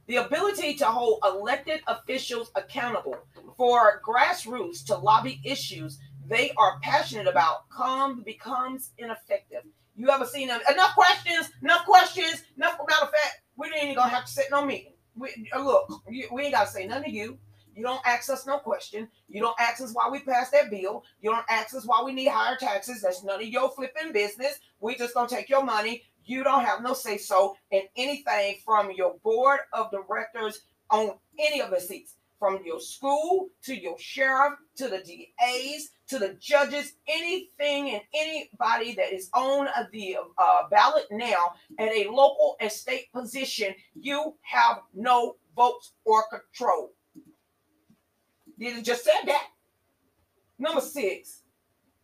The 0.06 0.16
ability 0.16 0.74
to 0.76 0.86
hold 0.86 1.20
elected 1.24 1.80
officials 1.86 2.50
accountable 2.54 3.18
for 3.56 4.00
grassroots 4.02 4.84
to 4.86 4.96
lobby 4.96 5.40
issues 5.44 5.98
they 6.28 6.50
are 6.58 6.78
passionate 6.82 7.26
about 7.26 7.68
come 7.70 8.22
becomes 8.22 8.90
ineffective. 8.98 9.62
You 9.98 10.08
ever 10.10 10.24
seen 10.26 10.46
them? 10.46 10.60
Enough 10.70 10.94
questions, 10.94 11.50
enough 11.60 11.84
questions, 11.84 12.44
enough. 12.56 12.78
Matter 12.88 13.02
of 13.02 13.10
fact, 13.10 13.42
we 13.56 13.66
ain't 13.76 13.96
gonna 13.96 14.08
have 14.08 14.26
to 14.26 14.30
sit 14.30 14.46
no 14.48 14.64
meeting. 14.64 14.92
We, 15.16 15.50
uh, 15.52 15.60
look, 15.60 16.02
we 16.08 16.42
ain't 16.44 16.54
gotta 16.54 16.70
say 16.70 16.86
nothing 16.86 17.04
to 17.04 17.10
you. 17.10 17.38
You 17.74 17.82
don't 17.82 18.00
ask 18.06 18.30
us 18.30 18.46
no 18.46 18.58
question. 18.58 19.08
You 19.28 19.40
don't 19.40 19.58
ask 19.58 19.82
us 19.82 19.90
why 19.92 20.08
we 20.08 20.20
passed 20.20 20.52
that 20.52 20.70
bill. 20.70 21.04
You 21.20 21.30
don't 21.30 21.44
ask 21.50 21.74
us 21.74 21.84
why 21.84 22.02
we 22.04 22.12
need 22.12 22.28
higher 22.28 22.56
taxes. 22.56 23.02
That's 23.02 23.24
none 23.24 23.42
of 23.42 23.48
your 23.48 23.70
flipping 23.70 24.12
business. 24.12 24.60
We 24.80 24.94
just 24.94 25.14
gonna 25.14 25.28
take 25.28 25.48
your 25.48 25.64
money. 25.64 26.04
You 26.24 26.44
don't 26.44 26.64
have 26.64 26.80
no 26.80 26.94
say 26.94 27.18
so 27.18 27.56
in 27.72 27.82
anything 27.96 28.58
from 28.64 28.92
your 28.92 29.16
board 29.24 29.60
of 29.72 29.90
directors 29.90 30.60
on 30.90 31.12
any 31.40 31.60
of 31.60 31.70
the 31.70 31.80
seats, 31.80 32.14
from 32.38 32.60
your 32.64 32.80
school 32.80 33.48
to 33.64 33.74
your 33.74 33.98
sheriff 33.98 34.54
to 34.76 34.88
the 34.88 34.98
DAs 34.98 35.90
to 36.08 36.18
the 36.18 36.36
judges, 36.40 36.94
anything 37.06 37.90
and 37.90 38.02
anybody 38.14 38.94
that 38.94 39.12
is 39.12 39.28
on 39.34 39.68
the 39.92 40.16
uh, 40.38 40.68
ballot 40.70 41.04
now 41.10 41.52
at 41.78 41.88
a 41.88 42.08
local 42.10 42.56
and 42.60 42.72
state 42.72 43.12
position, 43.12 43.74
you 43.94 44.34
have 44.40 44.78
no 44.94 45.36
votes 45.54 45.92
or 46.04 46.24
control. 46.30 46.92
Did 48.58 48.78
it 48.78 48.84
just 48.84 49.04
said 49.04 49.26
that. 49.26 49.48
Number 50.58 50.80
six, 50.80 51.42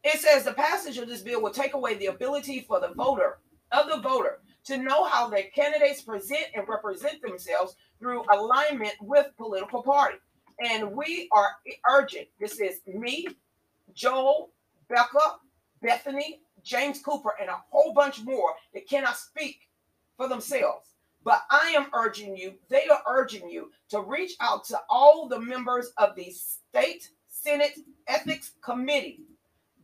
it 0.05 0.21
says 0.21 0.45
the 0.45 0.53
passage 0.53 0.99
of 0.99 1.09
this 1.09 1.23
bill 1.23 1.43
will 1.43 1.51
take 1.51 1.75
away 1.75 1.95
the 1.95 2.07
ability 2.07 2.65
for 2.69 2.79
the 2.79 2.93
voter 2.95 3.39
of 3.73 3.89
the 3.89 4.01
voter 4.01 4.41
to 4.65 4.79
know 4.79 5.05
how 5.05 5.29
their 5.29 5.45
candidates 5.55 6.03
present 6.03 6.47
and 6.55 6.69
represent 6.69 7.21
themselves 7.23 7.77
through 7.99 8.25
alignment 8.33 8.95
with 9.01 9.37
political 9.37 9.83
party. 9.83 10.19
And 10.61 10.93
we 10.93 11.29
are 11.33 11.49
urgent. 11.91 12.29
This 12.39 12.61
is 12.61 12.81
me, 12.87 13.27
Joel, 13.95 14.51
Becca, 14.89 15.37
Bethany, 15.83 16.41
James 16.63 17.01
Cooper, 17.01 17.35
and 17.41 17.51
a 17.51 17.63
whole 17.71 17.93
bunch 17.93 18.23
more 18.23 18.55
that 18.73 18.89
cannot 18.89 19.17
speak 19.17 19.69
for 20.17 20.29
themselves. 20.29 20.89
But 21.25 21.43
I 21.51 21.73
am 21.77 21.87
urging 21.95 22.37
you, 22.37 22.55
they 22.69 22.87
are 22.89 23.03
urging 23.09 23.49
you 23.49 23.71
to 23.89 24.01
reach 24.01 24.35
out 24.41 24.65
to 24.67 24.79
all 24.91 25.27
the 25.27 25.41
members 25.41 25.91
of 25.97 26.15
the 26.15 26.31
State 26.31 27.09
Senate 27.29 27.79
Ethics 28.07 28.53
Committee 28.63 29.21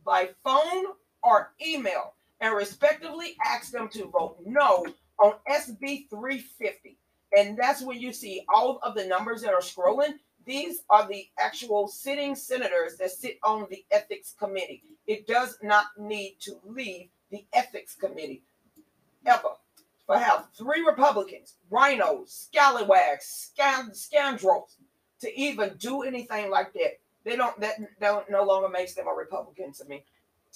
by 0.05 0.29
phone 0.43 0.85
or 1.23 1.53
email 1.65 2.13
and 2.41 2.55
respectively 2.55 3.37
ask 3.45 3.71
them 3.71 3.87
to 3.89 4.07
vote 4.07 4.37
no 4.45 4.85
on 5.19 5.33
SB 5.49 6.09
350. 6.09 6.97
And 7.37 7.57
that's 7.57 7.81
when 7.81 7.99
you 7.99 8.11
see 8.11 8.43
all 8.53 8.79
of 8.83 8.95
the 8.95 9.05
numbers 9.05 9.41
that 9.43 9.53
are 9.53 9.61
scrolling. 9.61 10.15
These 10.45 10.81
are 10.89 11.07
the 11.07 11.27
actual 11.39 11.87
sitting 11.87 12.35
senators 12.35 12.97
that 12.97 13.11
sit 13.11 13.37
on 13.43 13.67
the 13.69 13.85
ethics 13.91 14.33
committee. 14.37 14.83
It 15.05 15.27
does 15.27 15.57
not 15.61 15.85
need 15.97 16.37
to 16.41 16.57
leave 16.65 17.09
the 17.29 17.45
ethics 17.53 17.95
committee 17.95 18.41
ever. 19.25 19.49
For 20.07 20.17
have 20.17 20.47
three 20.57 20.81
Republicans, 20.81 21.55
rhinos, 21.69 22.49
scallywags, 22.49 23.51
scoundrels, 23.93 24.75
to 25.21 25.39
even 25.39 25.75
do 25.77 26.01
anything 26.01 26.49
like 26.49 26.73
that. 26.73 26.99
They 27.23 27.35
don't. 27.35 27.57
That 27.61 27.75
don't 28.01 28.29
no 28.29 28.43
longer 28.43 28.67
makes 28.67 28.95
them 28.95 29.05
a 29.07 29.13
Republican 29.13 29.71
to 29.73 29.85
me. 29.85 30.03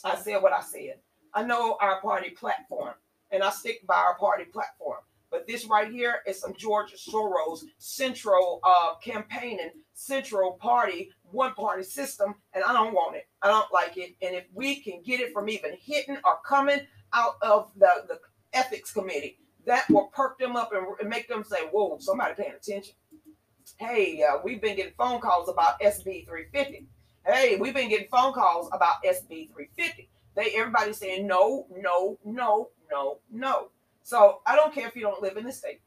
I 0.04 0.16
said 0.16 0.42
what 0.42 0.52
I 0.52 0.62
said. 0.62 0.96
I 1.36 1.44
know 1.44 1.78
our 1.82 2.00
party 2.00 2.30
platform, 2.30 2.94
and 3.30 3.44
I 3.44 3.50
stick 3.50 3.86
by 3.86 3.96
our 3.96 4.18
party 4.18 4.46
platform. 4.46 5.00
But 5.30 5.46
this 5.48 5.66
right 5.66 5.92
here 5.92 6.20
is 6.26 6.40
some 6.40 6.54
George 6.56 6.94
Soros 6.94 7.66
central 7.78 8.62
uh, 8.64 8.96
campaigning, 9.04 9.72
central 9.94 10.54
party, 10.54 11.12
one 11.24 11.54
party 11.56 11.84
system, 11.84 12.36
and 12.54 12.64
I 12.64 12.72
don't 12.72 12.94
want 12.94 13.18
it. 13.18 13.28
I 13.42 13.50
don't 13.50 13.72
like 13.74 13.98
it. 13.98 14.16
And 14.22 14.34
if 14.34 14.46
we 14.54 14.78
can 14.78 15.02
get 15.04 15.20
it 15.20 15.34
from 15.34 15.50
even 15.50 15.72
hitting 15.78 16.18
or 16.24 16.38
coming 16.46 16.80
out 17.12 17.36
of 17.42 17.70
the, 17.76 17.90
the 18.08 18.20
ethics 18.54 18.94
committee, 18.94 19.40
that 19.66 19.90
will 19.90 20.08
perk 20.14 20.40
them 20.40 20.56
up 20.56 20.72
and 20.72 21.10
make 21.10 21.28
them 21.28 21.44
say, 21.44 21.68
whoa, 21.72 21.98
somebody 22.00 22.34
paying 22.36 22.54
attention. 22.54 22.96
Hey, 23.78 24.24
uh, 24.24 24.38
we've 24.42 24.62
been 24.62 24.78
getting 24.78 24.94
phone 24.98 25.20
calls 25.20 25.50
about 25.50 25.82
SB 25.82 26.28
350. 26.28 26.88
Hey, 27.26 27.58
we've 27.58 27.74
been 27.74 27.90
getting 27.90 28.08
phone 28.08 28.32
calls 28.32 28.70
about 28.72 29.04
SB 29.04 29.52
350. 29.52 30.08
They 30.36 30.52
everybody's 30.56 30.98
saying 30.98 31.28
no, 31.28 31.68
no, 31.76 32.18
no, 32.26 32.70
no, 32.92 33.20
no. 33.32 33.70
So 34.04 34.42
I 34.46 34.56
don't 34.56 34.74
care 34.74 34.88
if 34.88 34.96
you 34.96 35.02
don't 35.02 35.22
live 35.22 35.38
in 35.38 35.46
the 35.46 35.52
state. 35.52 35.82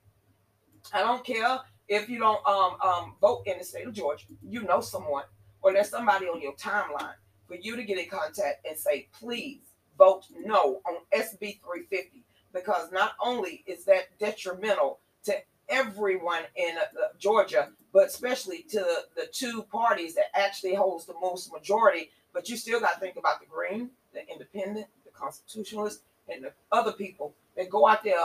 I 0.93 1.01
don't 1.01 1.25
care 1.25 1.61
if 1.89 2.09
you 2.09 2.19
don't 2.19 2.47
um, 2.47 2.77
um, 2.83 3.15
vote 3.21 3.43
in 3.47 3.59
the 3.59 3.65
state 3.65 3.87
of 3.87 3.93
Georgia. 3.93 4.27
You 4.43 4.63
know 4.63 4.81
someone, 4.81 5.25
or 5.63 5.73
there's 5.73 5.91
somebody 5.91 6.27
on 6.27 6.41
your 6.41 6.55
timeline 6.55 7.15
for 7.47 7.57
you 7.57 7.77
to 7.77 7.83
get 7.83 7.99
in 7.99 8.09
contact 8.09 8.67
and 8.67 8.77
say, 8.77 9.09
please 9.19 9.61
vote 9.97 10.25
no 10.45 10.81
on 10.87 10.97
SB 11.13 11.61
350 11.61 12.23
because 12.53 12.91
not 12.93 13.13
only 13.23 13.65
is 13.67 13.85
that 13.85 14.19
detrimental 14.19 15.01
to 15.25 15.35
everyone 15.69 16.43
in 16.57 16.77
uh, 16.79 17.09
Georgia, 17.19 17.69
but 17.93 18.07
especially 18.07 18.63
to 18.71 18.79
the, 18.79 19.05
the 19.17 19.27
two 19.33 19.63
parties 19.65 20.15
that 20.15 20.35
actually 20.35 20.75
holds 20.75 21.07
the 21.07 21.15
most 21.21 21.53
majority. 21.53 22.11
But 22.33 22.49
you 22.49 22.57
still 22.57 22.81
got 22.81 22.95
to 22.95 23.01
think 23.01 23.17
about 23.17 23.41
the 23.41 23.47
Green, 23.47 23.91
the 24.13 24.27
Independent, 24.31 24.87
the 25.05 25.11
Constitutionalists, 25.11 26.03
and 26.29 26.45
the 26.45 26.53
other 26.73 26.93
people 26.93 27.35
that 27.57 27.71
go 27.71 27.87
out 27.87 28.05
there 28.05 28.19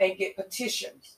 and 0.00 0.16
get 0.16 0.36
petitions 0.36 1.16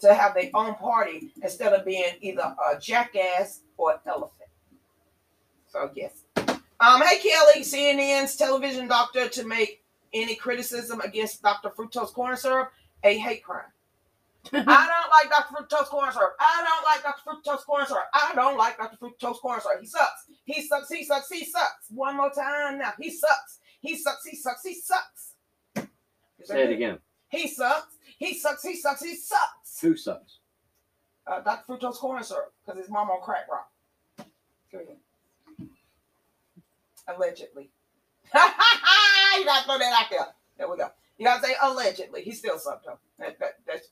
to 0.00 0.14
have 0.14 0.34
their 0.34 0.50
own 0.54 0.74
party 0.74 1.30
instead 1.42 1.72
of 1.72 1.84
being 1.84 2.12
either 2.20 2.54
a 2.72 2.78
jackass 2.78 3.60
or 3.76 3.92
an 3.92 3.98
elephant. 4.06 4.48
So 5.68 5.90
yes. 5.94 6.24
Um, 6.36 7.02
hey 7.02 7.18
Kelly, 7.18 7.62
CNN's 7.62 8.36
television 8.36 8.88
doctor 8.88 9.28
to 9.28 9.46
make 9.46 9.82
any 10.12 10.34
criticism 10.34 11.00
against 11.00 11.42
Dr. 11.42 11.70
Fructose 11.70 12.12
corn 12.12 12.36
syrup 12.36 12.72
a 13.04 13.18
hate 13.18 13.44
crime. 13.44 13.64
I 14.52 14.52
don't 14.52 15.10
like 15.10 15.30
Dr. 15.30 15.54
Fructose 15.54 15.86
corn 15.86 16.12
syrup. 16.12 16.34
I 16.40 16.64
don't 16.64 16.84
like 16.84 17.02
Dr. 17.02 17.22
Fructose 17.26 17.64
corn 17.64 17.86
syrup. 17.86 18.04
I 18.14 18.32
don't 18.34 18.56
like 18.56 18.78
Dr. 18.78 18.96
Fructose 18.96 19.38
corn 19.40 19.60
syrup. 19.60 19.80
He 19.80 19.86
sucks. 19.86 20.26
He 20.44 20.62
sucks. 20.62 20.88
He 20.88 21.04
sucks. 21.04 21.28
He 21.28 21.44
sucks. 21.44 21.90
One 21.90 22.16
more 22.16 22.30
time 22.30 22.78
now. 22.78 22.92
He 22.98 23.10
sucks. 23.10 23.58
He 23.80 23.96
sucks. 23.96 24.24
He 24.24 24.36
sucks. 24.36 24.62
He 24.64 24.74
sucks. 24.74 25.34
Say 26.44 26.64
it 26.64 26.70
again. 26.70 26.98
He 27.28 27.48
sucks. 27.48 27.96
He 28.18 28.34
sucks. 28.34 28.62
He 28.62 28.76
sucks. 28.76 29.02
He 29.02 29.14
sucks. 29.14 29.80
Who 29.80 29.96
sucks? 29.96 30.38
Uh, 31.26 31.40
Dr. 31.40 31.74
Fructose 31.74 31.96
corn 31.96 32.22
syrup 32.24 32.52
because 32.64 32.80
his 32.80 32.90
mom 32.90 33.10
on 33.10 33.20
crack 33.20 33.46
rock. 33.50 33.70
Go 34.72 34.78
ahead. 34.78 34.96
Allegedly. 37.08 37.70
you 38.34 39.44
gotta 39.44 39.64
throw 39.64 39.78
that 39.78 40.04
out 40.04 40.10
there. 40.10 40.26
There 40.58 40.70
we 40.70 40.76
go. 40.76 40.88
You 41.18 41.26
gotta 41.26 41.44
say 41.44 41.54
allegedly. 41.62 42.22
He 42.22 42.32
still 42.32 42.58
sucked 42.58 42.86
though. 42.86 42.98
That, 43.18 43.38
that, 43.40 43.58
that's 43.66 43.88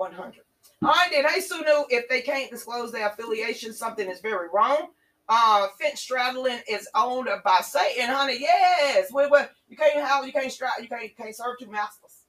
100. 0.00 0.42
All 0.82 0.88
right, 0.88 1.08
then. 1.10 1.24
Hey, 1.26 1.40
Sunu, 1.40 1.84
if 1.90 2.08
they 2.08 2.22
can't 2.22 2.50
disclose 2.50 2.90
their 2.90 3.08
affiliation, 3.08 3.72
something 3.74 4.08
is 4.08 4.20
very 4.20 4.48
wrong. 4.52 4.88
Uh, 5.28 5.68
Finch 5.78 5.98
Straddling 5.98 6.60
is 6.68 6.88
owned 6.94 7.28
by 7.44 7.60
Satan, 7.62 8.08
honey. 8.08 8.38
Yes. 8.40 9.12
We, 9.12 9.26
we, 9.26 9.38
you 9.68 9.76
can't 9.76 9.94
have, 10.04 10.26
you 10.26 10.32
can't 10.32 10.50
straddle, 10.50 10.82
you 10.82 10.88
can't, 10.88 11.16
can't 11.16 11.36
serve 11.36 11.56
two 11.60 11.70
masters. 11.70 12.24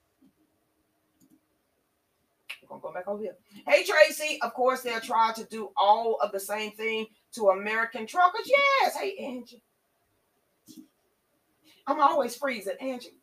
We're 2.61 2.67
gonna 2.67 2.81
go 2.81 2.93
back 2.93 3.07
over 3.07 3.23
here. 3.23 3.35
Hey, 3.67 3.83
Tracy. 3.83 4.37
Of 4.41 4.53
course, 4.53 4.81
they're 4.81 4.99
trying 4.99 5.33
to 5.35 5.45
do 5.45 5.71
all 5.75 6.17
of 6.21 6.31
the 6.31 6.39
same 6.39 6.71
thing 6.71 7.07
to 7.33 7.49
American 7.49 8.05
truckers. 8.05 8.45
Yes. 8.45 8.95
Hey, 8.95 9.15
Angie. 9.17 9.63
I'm 11.87 11.99
always 11.99 12.35
freezing, 12.35 12.75
Angie. 12.79 13.17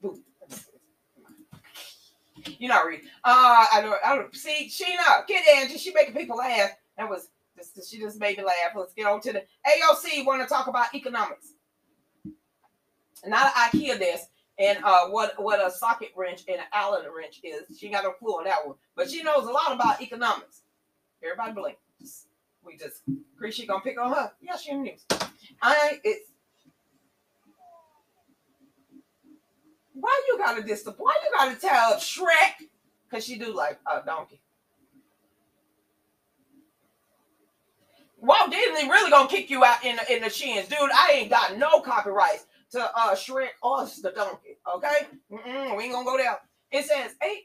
Boo. 0.00 0.22
You're 2.58 2.68
not 2.68 2.86
reading. 2.86 3.06
Uh, 3.24 3.66
I 3.72 3.80
don't. 3.80 3.96
I 4.04 4.14
don't 4.16 4.34
see. 4.34 4.70
Sheena, 4.70 5.26
get 5.26 5.46
Angie. 5.48 5.78
She 5.78 5.92
making 5.92 6.14
people 6.14 6.36
laugh. 6.36 6.70
That 6.96 7.08
was. 7.08 7.28
This, 7.56 7.88
she 7.88 7.98
just 7.98 8.18
made 8.18 8.36
me 8.36 8.44
laugh. 8.44 8.74
Let's 8.74 8.94
get 8.94 9.06
on 9.06 9.20
to 9.20 9.32
the 9.32 9.42
AOC. 9.66 10.26
Want 10.26 10.42
to 10.42 10.48
talk 10.48 10.66
about 10.66 10.94
economics? 10.94 11.52
Not 13.26 13.52
an 13.56 13.70
IKEA 13.70 13.98
desk 13.98 14.28
and 14.58 14.78
uh, 14.84 15.06
what 15.08 15.34
what 15.42 15.64
a 15.64 15.70
socket 15.70 16.10
wrench 16.16 16.44
and 16.48 16.58
an 16.58 16.66
Allen 16.72 17.04
wrench 17.14 17.40
is. 17.42 17.78
She 17.78 17.88
got 17.88 18.04
no 18.04 18.12
clue 18.12 18.32
on 18.32 18.44
that 18.44 18.66
one, 18.66 18.76
but 18.96 19.10
she 19.10 19.22
knows 19.22 19.46
a 19.46 19.50
lot 19.50 19.72
about 19.72 20.00
economics. 20.00 20.62
Everybody 21.22 21.52
blink. 21.52 21.78
Just, 22.00 22.26
we 22.64 22.76
just. 22.76 23.02
Chris, 23.36 23.54
she 23.54 23.66
gonna 23.66 23.82
pick 23.82 24.00
on 24.00 24.12
her? 24.12 24.32
Yeah, 24.40 24.56
she 24.56 24.74
news. 24.74 25.04
I 25.62 26.00
it's 26.04 26.30
why 29.94 30.22
you 30.28 30.38
gotta 30.38 30.62
dis 30.62 30.84
why 30.96 31.14
you 31.24 31.30
gotta 31.38 31.60
tell 31.60 31.94
Shrek? 31.94 32.68
Cause 33.10 33.24
she 33.24 33.38
do 33.38 33.54
like 33.54 33.78
a 33.90 34.04
donkey. 34.04 34.40
Walt 38.18 38.50
Disney 38.50 38.88
really 38.88 39.10
gonna 39.10 39.28
kick 39.28 39.50
you 39.50 39.64
out 39.64 39.84
in 39.84 39.96
the 39.96 40.16
in 40.16 40.22
the 40.22 40.30
shins, 40.30 40.68
dude. 40.68 40.78
I 40.92 41.12
ain't 41.14 41.30
got 41.30 41.56
no 41.58 41.80
copyrights 41.80 42.46
to 42.72 42.80
uh 42.80 43.14
Shrek 43.14 43.50
or 43.62 43.86
the 44.02 44.10
donkey. 44.10 44.56
Okay, 44.74 45.06
Mm-mm, 45.30 45.76
we 45.76 45.84
ain't 45.84 45.92
gonna 45.92 46.04
go 46.04 46.16
there. 46.16 46.38
It 46.72 46.84
says 46.86 47.12
hey, 47.20 47.42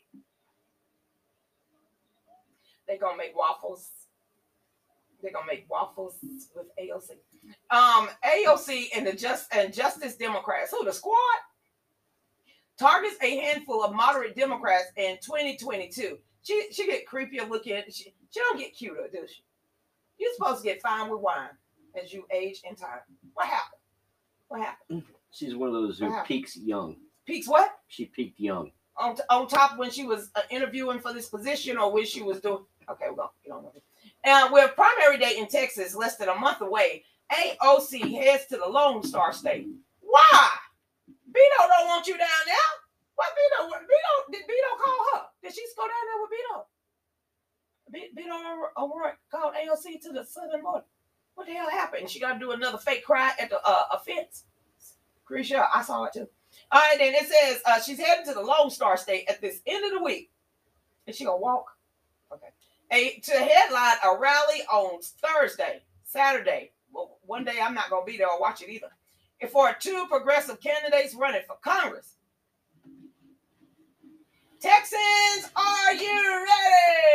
they 2.88 2.98
gonna 2.98 3.18
make 3.18 3.36
waffles. 3.38 3.90
They're 5.22 5.34
gonna 5.34 5.46
make 5.46 5.70
waffles 5.70 6.16
with 6.56 6.68
AOC. 6.82 7.12
Um, 7.70 8.10
AOC 8.26 8.88
and 8.96 9.06
the 9.06 9.14
Just 9.14 9.54
and 9.54 9.74
Justice 9.74 10.16
Democrats. 10.16 10.72
Who 10.72 10.86
the 10.86 10.94
squad? 10.94 11.16
Targets 12.80 13.16
a 13.22 13.38
handful 13.38 13.84
of 13.84 13.94
moderate 13.94 14.36
Democrats 14.36 14.88
in 14.96 15.18
2022. 15.22 16.18
She 16.42 16.68
she 16.72 16.88
get 16.88 17.06
creepier 17.06 17.48
looking. 17.50 17.82
She, 17.90 18.14
she 18.32 18.40
don't 18.40 18.58
get 18.58 18.76
cuter, 18.76 19.10
does 19.14 19.32
she? 19.32 19.44
You're 20.18 20.34
supposed 20.36 20.62
to 20.62 20.64
get 20.64 20.82
fine 20.82 21.10
with 21.10 21.20
wine 21.20 21.50
as 22.02 22.14
you 22.14 22.26
age 22.32 22.62
in 22.68 22.76
time. 22.76 23.00
What 23.34 23.48
happened? 23.48 23.82
What 24.48 24.62
happened? 24.62 25.04
She's 25.32 25.56
one 25.56 25.70
of 25.70 25.76
those 25.76 26.00
who 26.00 26.14
peaks 26.24 26.58
young. 26.58 26.98
Peaks 27.26 27.48
what? 27.48 27.80
She 27.88 28.06
peaked 28.06 28.40
young. 28.40 28.72
On, 28.98 29.16
t- 29.16 29.22
on 29.30 29.48
top 29.48 29.78
when 29.78 29.92
she 29.92 30.06
was 30.06 30.30
uh, 30.36 30.42
interviewing 30.50 31.00
for 31.00 31.14
this 31.14 31.30
position 31.30 31.78
or 31.78 31.92
when 31.92 32.06
she 32.06 32.22
was 32.22 32.42
doing. 32.42 32.66
Okay, 32.90 33.06
we're 33.10 33.16
going 33.16 33.30
to 33.30 33.48
get 33.48 33.54
on 33.54 33.64
with 33.64 33.76
it. 33.76 33.84
And 34.24 34.52
with 34.52 34.76
primary 34.76 35.18
day 35.18 35.38
in 35.38 35.48
Texas 35.48 35.96
less 35.96 36.18
than 36.18 36.28
a 36.28 36.36
month 36.36 36.62
away, 36.62 37.04
AOC 37.32 38.12
heads 38.12 38.48
to 38.48 38.58
the 38.58 38.66
Lone 38.66 39.04
Star 39.04 39.32
State. 39.32 39.68
Why? 40.02 40.50
Beto 41.30 41.60
don't 41.68 41.88
want 41.88 42.08
you 42.08 42.18
down 42.18 42.44
there. 42.46 42.56
What 43.16 43.30
Beto? 43.30 43.70
Beto 43.70 44.32
did 44.32 44.44
Beto 44.44 44.84
call 44.84 45.06
her? 45.14 45.22
Did 45.44 45.54
she 45.54 45.66
go 45.76 45.84
down 45.84 46.06
there 46.08 46.22
with 46.22 46.32
Beto? 46.34 46.66
Be- 47.92 48.12
Beto 48.16 48.38
O'Rourke 48.78 49.20
called 49.32 49.54
AOC 49.56 50.02
to 50.04 50.14
the 50.14 50.24
southern 50.26 50.62
border. 50.62 50.86
What 51.36 51.48
the 51.48 51.54
hell 51.54 51.70
happened? 51.70 52.10
She 52.10 52.20
got 52.20 52.34
to 52.34 52.40
do 52.40 52.52
another 52.52 52.78
fake 52.78 53.06
cry 53.06 53.32
at 53.40 53.50
the 53.50 53.60
uh, 53.66 53.84
offense. 53.94 54.46
Krisha, 55.30 55.68
I 55.74 55.82
saw 55.84 56.06
it 56.06 56.14
too. 56.14 56.28
All 56.72 56.82
right, 56.82 56.98
then 56.98 57.14
it 57.14 57.28
says 57.28 57.62
uh, 57.66 57.80
she's 57.82 58.00
heading 58.00 58.26
to 58.26 58.34
the 58.34 58.42
Lone 58.42 58.70
Star 58.70 58.98
State 58.98 59.26
at 59.30 59.42
this 59.42 59.62
end 59.66 59.86
of 59.86 59.92
the 59.92 60.04
week. 60.04 60.32
Is 61.08 61.16
she 61.16 61.26
gonna 61.26 61.38
walk? 61.38 61.66
Okay. 62.34 62.48
A 62.92 63.20
to 63.22 63.32
headline 63.32 63.98
a 64.04 64.18
rally 64.20 64.62
on 64.72 65.00
Thursday, 65.02 65.82
Saturday. 66.04 66.72
Well, 66.92 67.18
one 67.26 67.46
day 67.46 67.60
I'm 67.62 67.74
not 67.74 67.90
gonna 67.90 68.06
be 68.06 68.18
there 68.18 68.30
or 68.30 68.40
watch 68.40 68.62
it 68.62 68.70
either. 68.70 68.90
For 69.48 69.74
two 69.80 70.06
progressive 70.10 70.60
candidates 70.60 71.16
running 71.16 71.42
for 71.48 71.56
Congress. 71.64 72.16
Texans, 74.62 75.50
are 75.56 75.94
you 75.94 76.46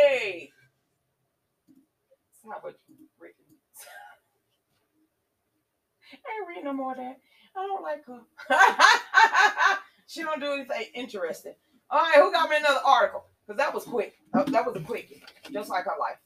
ready? 0.09 0.51
That's 2.17 2.43
not 2.43 2.63
what 2.63 2.75
you 2.87 2.95
written. 3.19 3.35
I 6.11 6.15
ain't 6.39 6.47
reading 6.49 6.63
no 6.63 6.73
more 6.73 6.91
of 6.93 6.97
that. 6.97 7.17
I 7.55 7.67
don't 7.67 7.83
like 7.83 8.03
her. 8.07 8.21
she 10.07 10.23
don't 10.23 10.41
do 10.41 10.53
anything 10.53 10.87
interesting. 10.95 11.53
All 11.91 11.99
right, 12.01 12.15
who 12.15 12.31
got 12.31 12.49
me 12.49 12.57
another 12.57 12.81
article? 12.83 13.25
Because 13.45 13.57
that 13.59 13.73
was 13.73 13.83
quick. 13.83 14.15
That, 14.33 14.47
that 14.47 14.65
was 14.65 14.75
a 14.75 14.79
quickie, 14.79 15.23
just 15.53 15.69
like 15.69 15.85
her 15.85 15.91
life. 15.99 16.17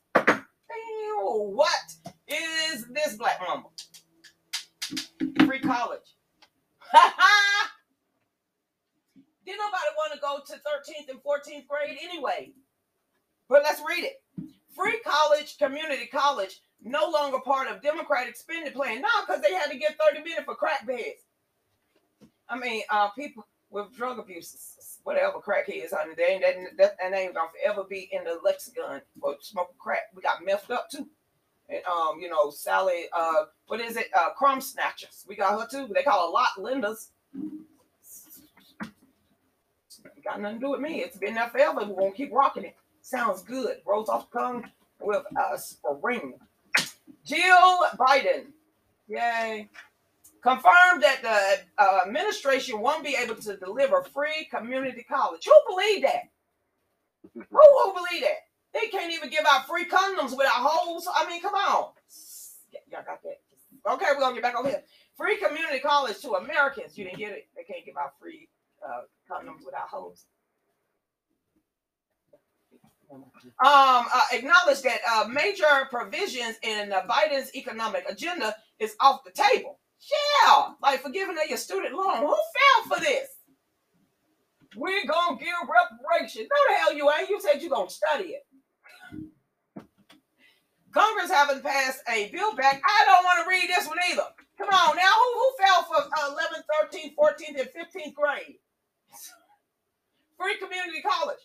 Ew, 0.69 1.51
what 1.53 1.93
is 2.27 2.85
this 2.93 3.15
black 3.17 3.41
mama? 3.45 3.65
Free 5.45 5.59
college. 5.59 6.15
Did 9.45 9.57
nobody 9.57 9.89
want 9.97 10.13
to 10.13 10.18
go 10.29 10.39
to 10.45 10.53
13th 10.53 11.09
and 11.09 11.23
14th 11.23 11.67
grade 11.67 11.97
anyway? 12.01 12.51
But 13.47 13.63
let's 13.63 13.81
read 13.87 14.03
it. 14.03 14.21
Free 14.75 14.99
college, 15.05 15.57
community 15.57 16.05
college, 16.05 16.61
no 16.83 17.09
longer 17.09 17.39
part 17.39 17.69
of 17.69 17.81
Democratic 17.81 18.35
spending 18.35 18.73
plan. 18.73 19.01
No, 19.01 19.09
because 19.25 19.41
they 19.41 19.53
had 19.53 19.71
to 19.71 19.77
get 19.77 19.97
30 20.09 20.23
million 20.23 20.43
for 20.45 20.55
crack 20.55 20.85
beds. 20.85 21.25
I 22.47 22.57
mean, 22.57 22.83
uh, 22.89 23.09
people 23.09 23.45
with 23.69 23.95
drug 23.95 24.19
abuse, 24.19 24.99
whatever 25.03 25.39
crackheads, 25.39 25.93
honey, 25.93 26.13
they 26.17 26.23
ain't 26.23 26.41
that, 26.41 26.55
that, 26.77 26.97
that 26.99 27.17
ain't 27.17 27.35
gonna 27.35 27.49
forever 27.61 27.85
be 27.87 28.09
in 28.11 28.23
the 28.23 28.39
lexicon 28.43 29.01
for 29.21 29.35
smoking 29.41 29.75
crack. 29.77 30.03
We 30.15 30.21
got 30.21 30.43
messed 30.43 30.71
up 30.71 30.89
too. 30.89 31.07
And 31.69 31.83
um, 31.85 32.19
you 32.19 32.29
know, 32.29 32.49
Sally, 32.49 33.05
uh, 33.15 33.45
what 33.67 33.79
is 33.79 33.95
it? 33.95 34.07
Uh, 34.17 34.31
crumb 34.31 34.61
snatchers. 34.61 35.25
We 35.27 35.35
got 35.35 35.59
her 35.59 35.67
too. 35.67 35.91
They 35.93 36.01
call 36.01 36.27
her 36.27 36.33
lot 36.33 36.49
lenders. 36.57 37.09
Got 40.29 40.41
nothing 40.41 40.59
to 40.59 40.65
do 40.65 40.69
with 40.69 40.79
me. 40.79 41.01
It's 41.01 41.17
been 41.17 41.33
there 41.33 41.47
forever. 41.47 41.85
We're 41.85 42.01
gonna 42.01 42.11
keep 42.11 42.31
rocking 42.31 42.63
it. 42.63 42.75
Sounds 43.01 43.41
good. 43.41 43.77
Rolls 43.83 44.09
off 44.09 44.31
tongue 44.31 44.69
with 45.01 45.23
a 45.35 45.57
spring. 45.57 46.35
Jill 47.25 47.79
Biden. 47.97 48.45
Yay. 49.07 49.67
Confirmed 50.43 51.01
that 51.01 51.23
the 51.23 51.83
uh, 51.83 52.01
administration 52.05 52.79
won't 52.79 53.03
be 53.03 53.17
able 53.19 53.35
to 53.37 53.57
deliver 53.57 54.03
free 54.03 54.47
community 54.51 55.03
college. 55.09 55.45
Who 55.45 55.75
believe 55.75 56.03
that? 56.03 56.29
Who, 57.33 57.41
who 57.49 57.93
believe 57.93 58.21
that? 58.21 58.45
They 58.75 58.87
can't 58.89 59.11
even 59.11 59.31
give 59.31 59.45
out 59.49 59.65
free 59.65 59.85
condoms 59.85 60.37
without 60.37 60.51
holes. 60.53 61.07
I 61.11 61.27
mean, 61.27 61.41
come 61.41 61.55
on. 61.55 61.89
Y'all 62.91 63.01
got 63.03 63.23
that? 63.23 63.93
Okay, 63.93 64.05
we're 64.13 64.19
gonna 64.19 64.35
get 64.35 64.43
back 64.43 64.55
over 64.55 64.69
here. 64.69 64.83
Free 65.17 65.37
community 65.37 65.79
college 65.79 66.19
to 66.19 66.33
Americans. 66.33 66.99
You 66.99 67.05
didn't 67.05 67.17
get 67.17 67.31
it. 67.31 67.47
They 67.55 67.63
can't 67.63 67.83
give 67.83 67.97
out 67.97 68.13
free 68.21 68.47
uh, 68.87 69.01
condoms 69.31 69.65
without 69.65 69.89
holes. 69.89 70.25
um, 73.11 74.05
uh, 74.13 74.25
acknowledged 74.33 74.83
that 74.83 74.99
uh, 75.11 75.25
major 75.27 75.65
provisions 75.91 76.57
in 76.63 76.93
uh, 76.93 77.01
Biden's 77.09 77.55
economic 77.55 78.05
agenda 78.09 78.55
is 78.79 78.95
off 79.01 79.21
the 79.25 79.31
table. 79.31 79.79
Yeah, 80.45 80.69
like 80.81 81.01
forgiving 81.01 81.37
of 81.37 81.49
your 81.49 81.57
student 81.57 81.95
loan. 81.95 82.17
Who 82.19 82.27
fell 82.35 82.97
for 82.97 83.01
this? 83.01 83.27
We're 84.75 85.05
gonna 85.07 85.37
give 85.39 85.47
reparations. 85.63 86.47
No, 86.49 86.73
the 86.75 86.81
hell 86.81 86.93
you 86.95 87.09
ain't. 87.19 87.29
You 87.29 87.41
said 87.41 87.61
you're 87.61 87.71
gonna 87.71 87.89
study 87.89 88.29
it. 88.29 88.43
Congress 90.93 91.31
haven't 91.31 91.63
passed 91.63 92.01
a 92.09 92.29
bill 92.31 92.55
back. 92.55 92.81
I 92.85 93.05
don't 93.05 93.23
want 93.25 93.43
to 93.45 93.49
read 93.49 93.69
this 93.69 93.87
one 93.87 93.99
either. 94.11 94.23
Come 94.57 94.69
on 94.69 94.95
now, 94.95 95.03
who, 95.03 95.39
who 95.39 95.65
fell 95.65 95.83
for 95.83 95.97
uh, 95.97 96.35
11th, 96.35 96.93
13th, 96.93 97.15
14th, 97.15 97.59
and 97.61 97.69
15th 97.69 98.13
grade? 98.13 98.55
Free 100.37 100.57
community 100.57 101.01
college. 101.01 101.39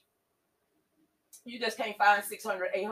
You 1.44 1.61
just 1.61 1.77
can't 1.77 1.96
find 1.98 2.22
$600, 2.22 2.59
$800 2.77 2.88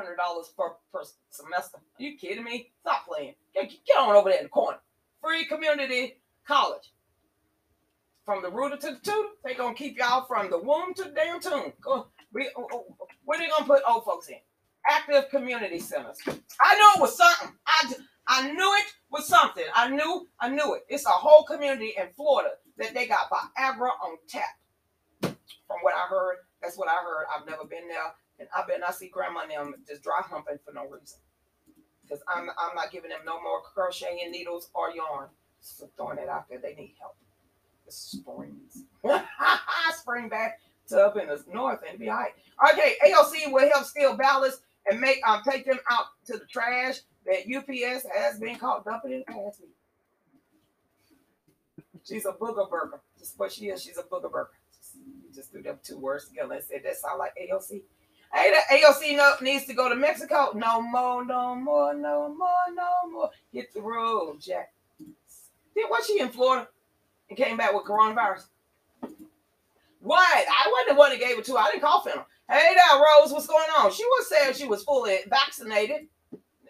per, 0.56 0.70
per 0.92 1.04
semester. 1.30 1.78
Are 1.78 2.02
you 2.02 2.18
kidding 2.18 2.44
me? 2.44 2.72
Stop 2.82 3.06
playing. 3.06 3.34
Get, 3.54 3.70
get 3.86 3.96
on 3.98 4.14
over 4.14 4.28
there 4.28 4.38
in 4.38 4.44
the 4.44 4.50
corner. 4.50 4.78
Free 5.22 5.46
community 5.46 6.18
college. 6.46 6.92
From 8.24 8.42
the 8.42 8.50
rooter 8.50 8.76
to 8.76 8.90
the 8.92 9.00
tutor, 9.02 9.28
they 9.44 9.54
gonna 9.54 9.74
keep 9.74 9.98
y'all 9.98 10.26
from 10.26 10.50
the 10.50 10.58
womb 10.58 10.94
to 10.94 11.04
the 11.04 11.10
damn 11.10 11.40
tomb. 11.40 11.72
Go, 11.80 12.08
we, 12.32 12.50
oh, 12.56 12.68
oh, 12.72 12.96
where 13.24 13.38
they 13.38 13.48
gonna 13.48 13.64
put 13.64 13.82
old 13.88 14.04
folks 14.04 14.28
in? 14.28 14.36
Active 14.88 15.28
community 15.30 15.80
centers. 15.80 16.18
I 16.60 16.74
knew 16.76 16.90
it 16.96 17.00
was 17.00 17.16
something. 17.16 17.56
I, 17.66 17.94
I 18.28 18.52
knew 18.52 18.74
it 18.76 18.86
was 19.10 19.26
something. 19.26 19.64
I 19.74 19.88
knew, 19.88 20.28
I 20.40 20.48
knew 20.50 20.74
it. 20.74 20.82
It's 20.88 21.06
a 21.06 21.10
whole 21.10 21.44
community 21.44 21.94
in 21.98 22.08
Florida 22.14 22.50
that 22.78 22.94
they 22.94 23.06
got 23.06 23.30
Viagra 23.30 23.90
on 24.04 24.18
tap. 24.28 24.44
From 25.72 25.80
what 25.80 25.94
I 25.94 26.06
heard, 26.06 26.36
that's 26.60 26.76
what 26.76 26.88
I 26.88 27.00
heard. 27.02 27.24
I've 27.34 27.46
never 27.46 27.64
been 27.64 27.88
there, 27.88 28.12
and 28.38 28.46
I 28.54 28.66
bet 28.68 28.86
I 28.86 28.92
see 28.92 29.08
grandma 29.08 29.40
and 29.42 29.50
them 29.50 29.74
just 29.88 30.02
dry 30.02 30.20
humping 30.20 30.58
for 30.66 30.74
no 30.74 30.82
reason. 30.82 31.18
Because 32.02 32.22
I'm, 32.28 32.50
I'm 32.58 32.74
not 32.76 32.92
giving 32.92 33.08
them 33.08 33.20
no 33.24 33.40
more 33.40 33.62
crocheting 33.62 34.30
needles 34.30 34.68
or 34.74 34.90
yarn. 34.90 35.28
So 35.60 35.88
throwing 35.96 36.18
it 36.18 36.28
out 36.28 36.50
there, 36.50 36.58
they 36.58 36.74
need 36.74 36.94
help. 37.00 37.16
The 37.86 37.92
springs. 37.92 38.84
Spring 39.96 40.28
back 40.28 40.60
to 40.88 41.00
up 41.00 41.16
in 41.16 41.28
the 41.28 41.42
north 41.50 41.80
and 41.88 41.98
be 41.98 42.10
all 42.10 42.16
right. 42.16 42.32
Okay, 42.72 42.96
AOC 43.06 43.50
will 43.50 43.70
help 43.72 43.86
steal 43.86 44.14
ballots 44.14 44.60
and 44.90 45.00
make 45.00 45.20
um 45.26 45.40
take 45.48 45.64
them 45.64 45.78
out 45.90 46.06
to 46.26 46.34
the 46.34 46.44
trash 46.46 46.98
that 47.24 47.44
UPS 47.48 48.04
has 48.14 48.38
been 48.38 48.56
caught 48.56 48.84
dumping 48.84 49.12
in 49.12 49.18
the 49.20 49.24
past 49.32 49.60
week. 49.60 49.70
She's 52.04 52.26
a 52.26 52.32
booger 52.32 52.68
burger. 52.68 53.00
Just 53.18 53.38
what 53.38 53.52
she 53.52 53.66
is, 53.66 53.82
she's 53.82 53.96
a 53.96 54.02
booger 54.02 54.30
burger. 54.30 54.50
Just, 55.34 55.50
threw 55.52 55.62
them 55.62 55.78
two 55.82 55.98
words 55.98 56.28
together 56.28 56.54
and 56.54 56.64
said 56.64 56.82
that 56.84 56.96
sound 56.96 57.18
like 57.18 57.32
AOC. 57.40 57.82
Hey, 58.32 58.50
the 58.50 58.76
AOC 58.76 59.16
no, 59.16 59.34
needs 59.42 59.66
to 59.66 59.74
go 59.74 59.88
to 59.88 59.94
Mexico. 59.94 60.52
No 60.54 60.80
more, 60.80 61.24
no 61.24 61.54
more, 61.54 61.94
no 61.94 62.34
more, 62.34 62.74
no 62.74 63.10
more. 63.10 63.30
Hit 63.52 63.72
the 63.74 63.80
road, 63.80 64.40
Jack. 64.40 64.72
Did 64.98 65.86
was 65.90 66.06
she 66.06 66.20
in 66.20 66.30
Florida 66.30 66.68
and 67.28 67.36
came 67.36 67.56
back 67.56 67.74
with 67.74 67.84
coronavirus? 67.84 68.44
What? 70.00 70.46
I 70.48 70.70
wasn't 70.70 70.88
the 70.90 70.94
one 70.98 71.10
that 71.10 71.20
gave 71.20 71.38
it 71.38 71.44
to 71.46 71.52
her. 71.52 71.58
I 71.58 71.70
didn't 71.70 71.82
call 71.82 72.02
her. 72.04 72.24
Hey 72.50 72.74
there, 72.74 73.00
Rose, 73.00 73.32
what's 73.32 73.46
going 73.46 73.68
on? 73.78 73.92
She 73.92 74.04
was 74.04 74.28
saying 74.28 74.54
she 74.54 74.66
was 74.66 74.82
fully 74.82 75.18
vaccinated, 75.28 76.08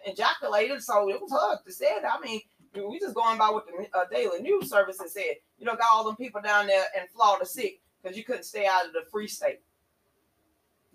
ejaculated, 0.05 0.81
so 0.81 1.09
it 1.09 1.19
was 1.19 1.31
her 1.31 1.59
to 1.65 1.71
say 1.71 1.87
it. 1.87 2.03
I 2.09 2.19
mean, 2.19 2.41
we 2.75 2.99
just 2.99 3.15
going 3.15 3.37
by 3.37 3.49
what 3.49 3.65
the 3.65 3.97
uh, 3.97 4.05
Daily 4.11 4.41
News 4.41 4.69
Service 4.69 4.99
has 5.01 5.13
said. 5.13 5.35
You 5.57 5.65
know, 5.65 5.75
got 5.75 5.87
all 5.93 6.03
them 6.03 6.15
people 6.15 6.41
down 6.41 6.67
there 6.67 6.85
in 6.95 7.07
Florida 7.13 7.45
sick 7.45 7.81
because 8.03 8.17
you 8.17 8.23
couldn't 8.23 8.43
stay 8.43 8.67
out 8.67 8.85
of 8.85 8.93
the 8.93 9.03
free 9.09 9.27
state. 9.27 9.61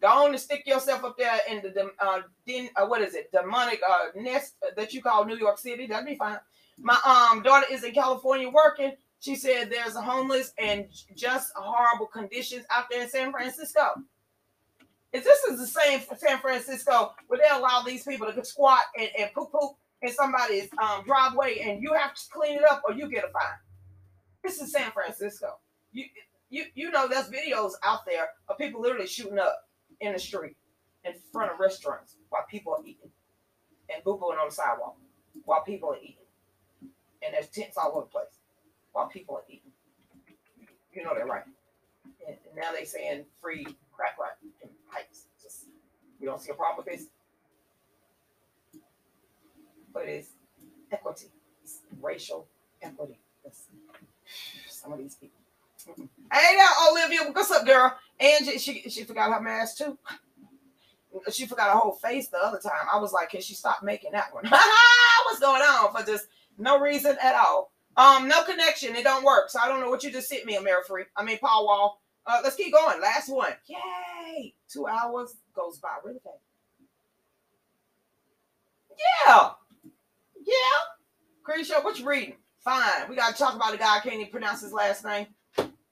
Go 0.01 0.09
on 0.09 0.31
and 0.31 0.41
stick 0.41 0.65
yourself 0.67 1.03
up 1.05 1.17
there 1.19 1.39
in 1.51 1.61
the 1.61 1.91
uh, 1.99 2.21
den, 2.47 2.69
uh, 2.77 2.87
what 2.87 3.01
is 3.01 3.15
it, 3.15 3.33
demonic 3.33 3.81
uh, 3.89 4.07
nest 4.15 4.55
that 4.77 4.93
you 4.93 5.03
call 5.03 5.25
New 5.25 5.37
York 5.37 5.59
City. 5.59 5.87
That'd 5.87 6.07
be 6.07 6.15
fine. 6.15 6.39
My 6.81 6.99
um 7.05 7.43
daughter 7.43 7.67
is 7.71 7.83
in 7.83 7.93
California 7.93 8.49
working. 8.49 8.93
She 9.21 9.35
said 9.35 9.71
there's 9.71 9.97
a 9.97 10.01
homeless 10.01 10.53
and 10.59 10.87
just 11.17 11.53
horrible 11.57 12.07
conditions 12.07 12.65
out 12.71 12.85
there 12.89 13.03
in 13.03 13.09
San 13.09 13.33
Francisco. 13.33 13.81
If 15.13 15.25
this 15.25 15.43
is 15.45 15.59
the 15.59 15.67
same 15.67 16.01
for 16.01 16.15
San 16.17 16.39
Francisco, 16.39 17.15
where 17.27 17.41
they 17.41 17.49
allow 17.49 17.83
these 17.83 18.05
people 18.05 18.33
to 18.33 18.45
squat 18.45 18.81
and, 18.97 19.09
and 19.19 19.33
poop 19.33 19.51
poop 19.51 19.73
in 20.03 20.13
somebody's 20.13 20.69
um, 20.81 21.03
driveway 21.05 21.59
and 21.59 21.83
you 21.83 21.93
have 21.95 22.15
to 22.15 22.21
clean 22.31 22.59
it 22.59 22.65
up 22.71 22.83
or 22.87 22.95
you 22.95 23.11
get 23.11 23.25
a 23.25 23.29
fine. 23.29 23.59
This 24.45 24.61
is 24.61 24.71
San 24.71 24.93
Francisco. 24.93 25.59
You 25.93 26.05
you 26.51 26.65
you 26.75 26.91
know 26.91 27.09
there's 27.09 27.29
videos 27.29 27.73
out 27.85 28.07
there 28.07 28.29
of 28.49 28.59
people 28.59 28.81
literally 28.81 29.07
shooting 29.07 29.39
up 29.39 29.69
in 30.01 30.13
the 30.13 30.19
street 30.19 30.57
in 31.05 31.13
front 31.33 31.53
of 31.53 31.61
restaurants 31.61 32.17
while 32.31 32.45
people 32.51 32.73
are 32.73 32.83
eating 32.85 33.11
and 33.93 34.03
boo-booing 34.05 34.39
on 34.39 34.49
the 34.49 34.55
sidewalk 34.55 34.97
while 35.45 35.63
people 35.63 35.91
are 35.91 35.99
eating. 36.03 36.15
And 37.23 37.35
there's 37.35 37.49
tents 37.49 37.77
all 37.77 37.93
over 37.93 38.01
the 38.03 38.07
place 38.07 38.39
while 38.93 39.09
people 39.09 39.37
are 39.37 39.45
eating. 39.49 39.73
You 40.93 41.05
know 41.05 41.15
they're 41.15 41.27
right. 41.27 41.45
And, 42.27 42.37
and 42.47 42.57
now 42.57 42.73
they're 42.73 42.85
saying 42.85 43.25
free 43.41 43.67
crack 43.93 44.19
rock 44.19 44.37
and 44.63 44.71
pipes. 44.93 45.25
Just 45.43 45.67
we 46.21 46.27
don't 46.27 46.41
see 46.41 46.51
a 46.51 46.55
problem 46.55 46.85
with 46.85 46.99
this. 46.99 47.09
But 49.93 50.05
it's 50.05 50.29
equity. 50.93 51.27
It's 51.63 51.81
racial 52.01 52.47
equity. 52.83 53.19
It's 53.45 53.65
some 54.69 54.93
of 54.93 54.99
these 54.99 55.15
people. 55.15 55.38
Hey 55.97 56.57
there, 56.57 56.69
Olivia. 56.91 57.33
What's 57.33 57.51
up, 57.51 57.67
girl? 57.67 57.97
Angie, 58.21 58.59
she 58.59 58.83
she 58.89 59.05
forgot 59.05 59.33
her 59.33 59.41
mask 59.41 59.79
too. 59.79 59.99
She 61.33 61.47
forgot 61.47 61.73
her 61.73 61.79
whole 61.79 61.93
face 61.93 62.29
the 62.29 62.39
other 62.39 62.59
time. 62.59 62.87
I 62.93 62.99
was 62.99 63.13
like, 63.13 63.31
can 63.31 63.41
she 63.41 63.55
stop 63.55 63.83
making 63.83 64.13
that 64.13 64.33
one? 64.35 64.45
What's 65.25 65.41
going 65.41 65.63
on 65.63 65.93
for 65.93 66.05
just 66.05 66.27
no 66.59 66.79
reason 66.79 67.17
at 67.23 67.35
all? 67.35 67.73
Um, 67.97 68.29
no 68.29 68.45
connection. 68.45 68.95
It 68.95 69.05
don't 69.05 69.25
work. 69.25 69.51
So 69.51 69.59
I 69.59 69.69
don't 69.69 69.81
know 69.81 69.89
what 69.91 70.05
you 70.05 70.13
just 70.13 70.29
sent 70.29 70.45
me, 70.45 70.57
America 70.57 70.87
Free. 70.87 71.05
I 71.17 71.25
mean, 71.25 71.39
Paul 71.39 71.67
Wall. 71.67 72.01
Uh, 72.27 72.41
let's 72.45 72.57
keep 72.57 72.73
going. 72.73 73.01
Last 73.01 73.31
one. 73.31 73.53
Yay! 73.67 74.55
Two 74.71 74.87
hours 74.87 75.35
goes 75.55 75.79
by 75.79 75.97
really 76.05 76.21
fast. 76.23 76.37
Yeah. 79.27 79.51
Yeah. 80.45 81.45
Creeshaw, 81.47 81.83
what 81.83 81.99
you 81.99 82.07
reading? 82.07 82.35
Fine. 82.59 83.09
We 83.09 83.17
got 83.17 83.33
to 83.35 83.39
talk 83.43 83.57
about 83.57 83.75
a 83.75 83.79
guy. 83.79 83.97
I 83.97 84.01
can't 84.01 84.17
even 84.17 84.31
pronounce 84.31 84.61
his 84.61 84.73
last 84.73 85.05
name. 85.05 85.27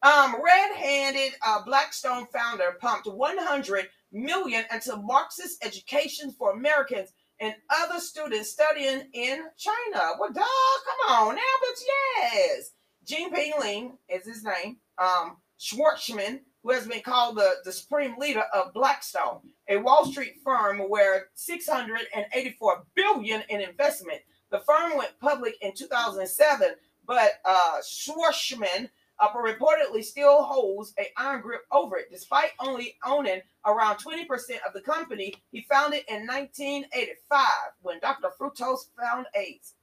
Um, 0.03 0.37
red-handed 0.45 1.33
uh, 1.45 1.65
Blackstone 1.65 2.27
founder 2.33 2.77
pumped 2.81 3.07
100 3.07 3.89
million 4.13 4.65
into 4.73 4.97
Marxist 4.97 5.65
education 5.65 6.33
for 6.39 6.53
Americans 6.53 7.13
and 7.41 7.55
other 7.71 8.01
students 8.01 8.51
studying 8.51 9.03
in 9.13 9.45
China. 9.57 10.13
Well, 10.19 10.33
duh, 10.33 10.43
come 10.43 11.17
on 11.17 11.35
now, 11.35 11.43
but 11.61 11.83
yes. 12.17 12.71
Jinping 13.05 13.59
Ling 13.61 13.99
is 14.09 14.27
his 14.27 14.45
name. 14.45 14.79
Um, 14.99 15.37
Schwarzman, 15.61 16.41
who 16.63 16.73
has 16.73 16.87
been 16.87 17.01
called 17.01 17.37
the, 17.37 17.51
the 17.65 17.73
supreme 17.73 18.17
leader 18.19 18.45
of 18.53 18.73
Blackstone, 18.75 19.41
a 19.69 19.77
Wall 19.77 20.05
Street 20.07 20.35
firm 20.45 20.79
where 20.89 21.27
684 21.35 22.85
billion 22.95 23.43
in 23.49 23.61
investment. 23.61 24.21
The 24.51 24.61
firm 24.61 24.97
went 24.97 25.19
public 25.21 25.55
in 25.61 25.75
2007, 25.75 26.71
but 27.07 27.31
uh, 27.45 27.79
Schwarzman 27.83 28.89
uh, 29.19 29.29
reportedly 29.33 30.05
still 30.05 30.43
holds 30.43 30.93
a 30.99 31.07
iron 31.17 31.41
grip 31.41 31.63
over 31.71 31.97
it, 31.97 32.07
despite 32.11 32.51
only 32.61 32.97
owning 33.05 33.41
around 33.65 33.97
20% 33.97 34.27
of 34.67 34.73
the 34.75 34.81
company 34.81 35.35
he 35.53 35.63
founded 35.63 36.03
in 36.09 36.27
1985 36.27 37.47
when 37.83 37.99
Dr. 38.01 38.29
Fructose 38.39 38.89
found 39.01 39.27
AIDS. 39.35 39.75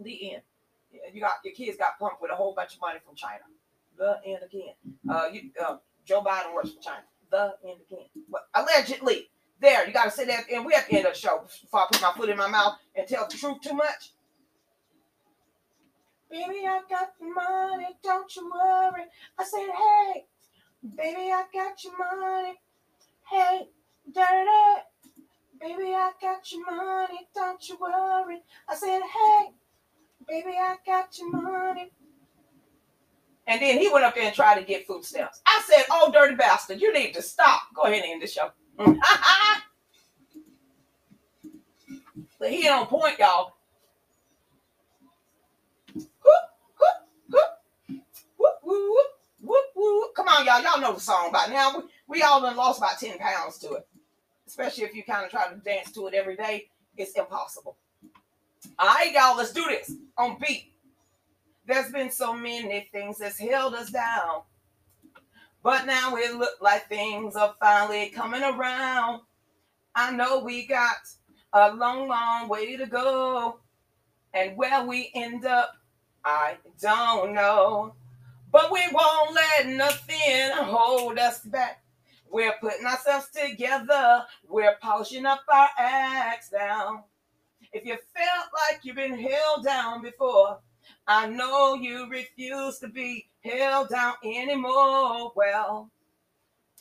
The 0.00 0.34
end. 0.34 0.42
You 1.12 1.20
got 1.20 1.34
your 1.44 1.54
kids 1.54 1.76
got 1.76 1.98
pumped 1.98 2.22
with 2.22 2.30
a 2.30 2.34
whole 2.34 2.54
bunch 2.54 2.74
of 2.74 2.80
money 2.80 2.98
from 3.04 3.14
China. 3.14 3.42
The 3.98 4.18
end 4.24 4.40
again. 4.44 4.74
Uh, 5.08 5.28
you, 5.32 5.50
uh, 5.64 5.76
Joe 6.04 6.22
Biden 6.22 6.54
works 6.54 6.70
for 6.70 6.82
China. 6.82 7.02
The 7.30 7.54
end 7.68 7.78
again. 7.88 8.06
But 8.30 8.48
allegedly, 8.54 9.28
there 9.60 9.86
you 9.86 9.92
got 9.92 10.04
to 10.04 10.10
say 10.10 10.24
that, 10.26 10.44
and 10.52 10.64
we 10.64 10.74
have 10.74 10.86
to 10.88 10.94
end 10.94 11.06
the 11.06 11.14
show 11.14 11.42
before 11.62 11.80
I 11.80 11.86
put 11.90 12.02
my 12.02 12.12
foot 12.16 12.28
in 12.28 12.36
my 12.36 12.48
mouth 12.48 12.78
and 12.94 13.06
tell 13.06 13.26
the 13.28 13.36
truth 13.36 13.60
too 13.62 13.74
much. 13.74 14.12
Baby, 16.30 16.66
I 16.66 16.80
got 16.90 17.10
the 17.20 17.26
money, 17.26 17.96
don't 18.02 18.34
you 18.34 18.50
worry. 18.50 19.04
I 19.38 19.44
said, 19.44 19.68
hey, 19.68 20.24
baby, 20.96 21.30
I 21.30 21.44
got 21.52 21.84
your 21.84 21.96
money. 21.96 22.54
Hey, 23.30 23.68
dirty, 24.12 24.82
baby, 25.60 25.94
I 25.94 26.12
got 26.20 26.50
your 26.50 26.64
money, 26.66 27.28
don't 27.34 27.68
you 27.68 27.76
worry. 27.80 28.42
I 28.68 28.74
said, 28.74 29.00
hey, 29.02 29.52
baby, 30.28 30.56
I 30.58 30.76
got 30.84 31.16
your 31.18 31.30
money. 31.30 31.92
And 33.46 33.62
then 33.62 33.78
he 33.78 33.88
went 33.92 34.04
up 34.04 34.16
there 34.16 34.24
and 34.24 34.34
tried 34.34 34.58
to 34.58 34.64
get 34.66 34.86
food 34.86 35.04
stamps. 35.04 35.40
I 35.46 35.62
said, 35.66 35.84
oh, 35.90 36.10
dirty 36.12 36.34
bastard, 36.34 36.80
you 36.80 36.92
need 36.92 37.12
to 37.14 37.22
stop. 37.22 37.62
Go 37.74 37.82
ahead 37.82 38.02
and 38.02 38.14
end 38.14 38.22
the 38.22 38.26
show. 38.26 38.50
but 42.40 42.50
he 42.50 42.68
on 42.68 42.86
point, 42.86 43.20
y'all. 43.20 43.55
Come 48.66 50.28
on, 50.28 50.46
y'all. 50.46 50.62
Y'all 50.62 50.80
know 50.80 50.94
the 50.94 51.00
song 51.00 51.30
by 51.32 51.46
now. 51.50 51.78
We, 51.78 51.84
we 52.08 52.22
all 52.22 52.40
done 52.40 52.56
lost 52.56 52.78
about 52.78 52.98
10 52.98 53.18
pounds 53.18 53.58
to 53.58 53.74
it. 53.74 53.86
especially 54.46 54.84
if 54.84 54.94
you 54.94 55.04
kind 55.04 55.24
of 55.24 55.30
try 55.30 55.48
to 55.48 55.56
dance 55.56 55.92
to 55.92 56.06
it 56.06 56.14
every 56.14 56.36
day, 56.36 56.68
it's 56.96 57.12
impossible. 57.12 57.76
All 58.78 58.86
right, 58.86 59.12
y'all, 59.12 59.36
let's 59.36 59.52
do 59.52 59.64
this 59.64 59.92
on 60.18 60.38
beat. 60.40 60.72
There's 61.66 61.90
been 61.90 62.10
so 62.10 62.32
many 62.32 62.88
things 62.92 63.18
that's 63.18 63.38
held 63.38 63.74
us 63.74 63.90
down. 63.90 64.42
But 65.62 65.86
now 65.86 66.16
it 66.16 66.36
look 66.36 66.60
like 66.60 66.88
things 66.88 67.34
are 67.36 67.54
finally 67.60 68.10
coming 68.10 68.42
around. 68.42 69.22
I 69.94 70.12
know 70.12 70.38
we 70.40 70.66
got 70.66 70.96
a 71.52 71.74
long, 71.74 72.08
long 72.08 72.48
way 72.48 72.76
to 72.76 72.86
go. 72.86 73.58
And 74.32 74.56
where 74.56 74.84
we 74.84 75.10
end 75.14 75.44
up, 75.44 75.72
I 76.24 76.56
don't 76.80 77.34
know. 77.34 77.94
But 78.50 78.70
we 78.72 78.82
won't 78.92 79.34
let 79.34 79.66
nothing 79.66 80.50
hold 80.52 81.18
us 81.18 81.40
back. 81.40 81.82
We're 82.30 82.54
putting 82.60 82.86
ourselves 82.86 83.28
together. 83.30 84.24
We're 84.48 84.76
polishing 84.80 85.26
up 85.26 85.42
our 85.52 85.68
acts 85.78 86.50
now. 86.52 87.06
If 87.72 87.84
you 87.84 87.94
felt 88.14 88.48
like 88.70 88.84
you've 88.84 88.96
been 88.96 89.18
held 89.18 89.64
down 89.64 90.02
before, 90.02 90.60
I 91.06 91.26
know 91.28 91.74
you 91.74 92.08
refuse 92.08 92.78
to 92.78 92.88
be 92.88 93.28
held 93.44 93.90
down 93.90 94.14
anymore. 94.24 95.32
Well, 95.34 95.90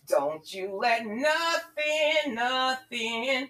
don't 0.08 0.54
you 0.54 0.76
let 0.76 1.06
nothing, 1.06 2.36
nothing 2.36 3.50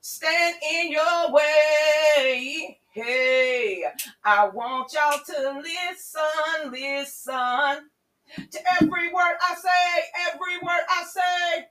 stand 0.00 0.56
in 0.72 0.92
your 0.92 1.32
way. 1.32 2.78
Hey, 2.92 3.84
I 4.22 4.48
want 4.50 4.92
y'all 4.92 5.18
to 5.24 5.62
listen, 5.62 6.70
listen 6.72 7.90
to 8.36 8.58
every 8.82 9.08
word 9.14 9.36
I 9.40 9.54
say, 9.54 10.30
every 10.30 10.58
word 10.58 10.84
I 10.90 11.04
say. 11.04 11.66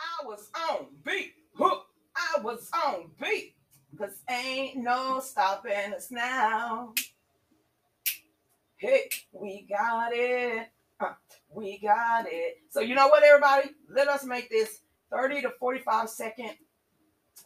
I 0.00 0.26
was 0.26 0.50
on 0.70 0.86
beat. 1.04 1.32
Whoop. 1.58 1.84
I 2.16 2.40
was 2.40 2.70
on 2.86 3.10
beat. 3.20 3.54
Cause 3.98 4.22
ain't 4.30 4.78
no 4.78 5.20
stopping 5.20 5.94
us 5.94 6.10
now. 6.10 6.94
Hey, 8.76 9.10
we 9.32 9.66
got 9.68 10.10
it. 10.14 10.68
Uh, 11.00 11.12
we 11.50 11.78
got 11.78 12.26
it. 12.28 12.58
So 12.70 12.80
you 12.80 12.94
know 12.94 13.08
what, 13.08 13.24
everybody? 13.24 13.70
Let 13.90 14.08
us 14.08 14.24
make 14.24 14.50
this 14.50 14.80
30 15.12 15.42
to 15.42 15.50
45 15.60 16.08
second 16.08 16.52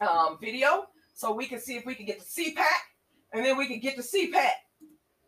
um, 0.01 0.37
video 0.41 0.87
so 1.13 1.33
we 1.33 1.45
can 1.47 1.59
see 1.59 1.75
if 1.75 1.85
we 1.85 1.95
can 1.95 2.05
get 2.05 2.19
the 2.19 2.25
CPAC 2.25 2.63
and 3.33 3.45
then 3.45 3.57
we 3.57 3.67
can 3.67 3.79
get 3.79 3.97
the 3.97 4.03
CPAC 4.03 4.49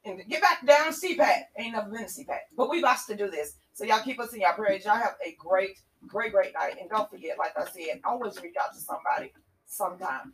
and 0.05 0.21
get 0.29 0.41
back 0.41 0.65
down 0.65 0.85
to 0.85 0.91
CPAC. 0.91 1.43
Ain't 1.57 1.73
never 1.73 1.89
been 1.89 2.05
to 2.05 2.11
CPAC, 2.11 2.39
but 2.55 2.69
we 2.69 2.79
about 2.79 2.97
to 3.07 3.15
do 3.15 3.29
this. 3.29 3.55
So 3.73 3.85
y'all 3.85 4.03
keep 4.03 4.19
us 4.19 4.33
in 4.33 4.41
y'all 4.41 4.53
prayers. 4.53 4.85
Y'all 4.85 4.95
have 4.95 5.15
a 5.25 5.35
great, 5.37 5.77
great, 6.07 6.31
great 6.31 6.53
night. 6.53 6.75
And 6.79 6.89
don't 6.89 7.09
forget, 7.09 7.37
like 7.37 7.53
I 7.57 7.65
said, 7.65 8.01
always 8.03 8.41
reach 8.41 8.55
out 8.61 8.73
to 8.73 8.79
somebody 8.79 9.33
sometime, 9.65 10.33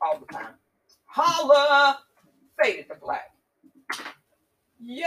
all 0.00 0.18
the 0.18 0.32
time. 0.32 0.54
Holla! 1.04 1.98
Faded 2.60 2.88
to 2.88 2.94
black. 2.96 3.30
Yay! 4.80 5.04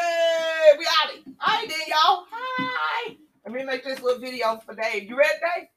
We 0.77 0.85
out 0.85 1.13
it. 1.15 1.21
All 1.25 1.55
right 1.55 1.67
then, 1.67 1.79
y'all. 1.87 2.25
Hi. 2.31 3.15
Let 3.45 3.55
me 3.55 3.63
make 3.63 3.83
this 3.83 4.01
little 4.01 4.19
video 4.21 4.57
for 4.65 4.75
Dave. 4.75 5.09
You 5.09 5.17
ready, 5.17 5.29
Dave? 5.41 5.67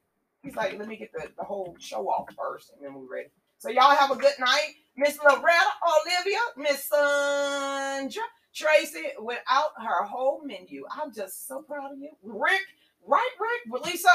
He's 0.45 0.57
like, 0.57 0.79
let 0.79 0.87
me 0.87 0.97
get 0.97 1.11
the, 1.13 1.29
the 1.39 1.45
whole 1.45 1.75
show 1.81 2.07
off 2.09 2.29
first, 2.37 2.71
and 2.73 2.85
then 2.85 2.95
we're 2.95 3.11
ready. 3.11 3.29
So 3.59 3.71
y'all 3.71 3.97
have 3.97 4.11
a 4.11 4.17
good 4.17 4.35
night. 4.39 4.75
Miss 4.97 5.19
Loretta, 5.19 5.71
Olivia, 6.07 6.39
Miss 6.57 6.85
Sandra, 6.85 8.23
Tracy, 8.55 9.07
without 9.21 9.71
her 9.79 10.05
whole 10.05 10.43
menu. 10.45 10.85
I'm 10.91 11.13
just 11.15 11.49
so 11.49 11.63
proud 11.63 11.93
of 11.93 11.99
you. 11.99 12.11
Rick, 12.23 12.61
right, 13.07 13.31
Rick, 13.41 13.85
Lisa. 13.87 14.09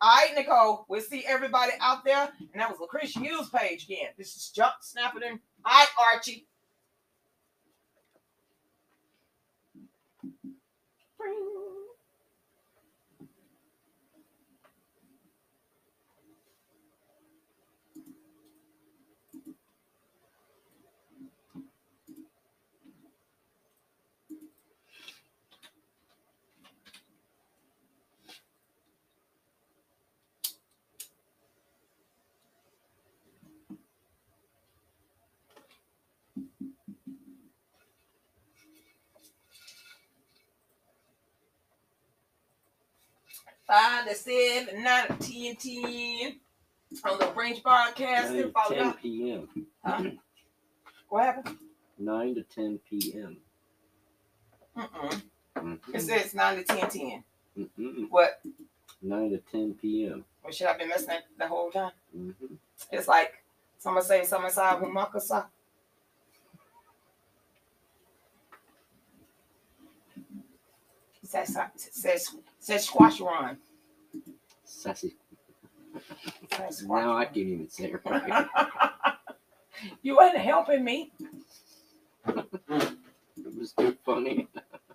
All 0.00 0.16
right, 0.16 0.34
Nicole. 0.34 0.84
We'll 0.88 1.00
see 1.00 1.24
everybody 1.26 1.72
out 1.80 2.04
there. 2.04 2.28
And 2.40 2.60
that 2.60 2.68
was 2.68 2.80
Lucretia 2.80 3.20
Hughes 3.20 3.48
page 3.50 3.84
again. 3.84 4.08
This 4.18 4.34
is 4.34 4.50
Jump 4.54 4.74
Snapping 4.80 5.22
in. 5.22 5.38
All 5.64 5.72
right, 5.72 5.86
Archie. 6.12 6.48
Five 43.72 44.06
to 44.06 44.14
seven, 44.14 44.82
nine 44.84 45.06
to 45.06 45.14
ten, 45.16 45.56
ten. 45.56 46.36
On 47.10 47.18
the 47.18 47.32
Range 47.34 47.62
Broadcasting. 47.62 48.36
9 48.36 48.42
to 48.44 48.50
Follow 48.52 48.74
10 48.76 48.86
up. 48.86 49.00
p.m. 49.00 49.48
Huh? 49.82 50.02
What 51.08 51.24
happened? 51.24 51.56
9 51.98 52.34
to 52.34 52.42
10 52.42 52.80
p.m. 52.90 53.36
Mm-mm. 54.76 55.22
It 55.94 56.00
says 56.02 56.34
nine 56.34 56.56
to 56.56 56.64
ten, 56.64 56.90
ten. 56.90 57.24
Mhm. 57.58 58.10
What? 58.10 58.40
9 59.00 59.30
to 59.30 59.38
10 59.38 59.74
p.m. 59.80 60.24
Or 60.44 60.52
should 60.52 60.66
I 60.66 60.76
been 60.76 60.88
missing 60.88 61.10
it 61.14 61.24
the 61.38 61.48
whole 61.48 61.70
time? 61.70 61.92
Mhm. 62.14 62.34
It's 62.90 63.08
like 63.08 63.42
someone 63.78 64.04
say 64.04 64.24
something 64.24 64.48
inside 64.48 64.82
Humakasa. 64.82 65.46
Says 71.24 71.56
says 71.76 72.34
says 72.62 72.84
squash 72.84 73.20
run. 73.20 73.58
Sassy. 74.64 75.16
Says 76.56 76.84
Now 76.86 77.16
I 77.16 77.24
can't 77.24 77.36
even 77.38 77.68
say 77.68 77.90
it 77.92 78.00
right. 78.06 78.48
you 80.02 80.20
ain't 80.22 80.38
helping 80.38 80.84
me. 80.84 81.10
it 82.28 83.58
was 83.58 83.72
too 83.72 83.96
funny. 84.04 84.46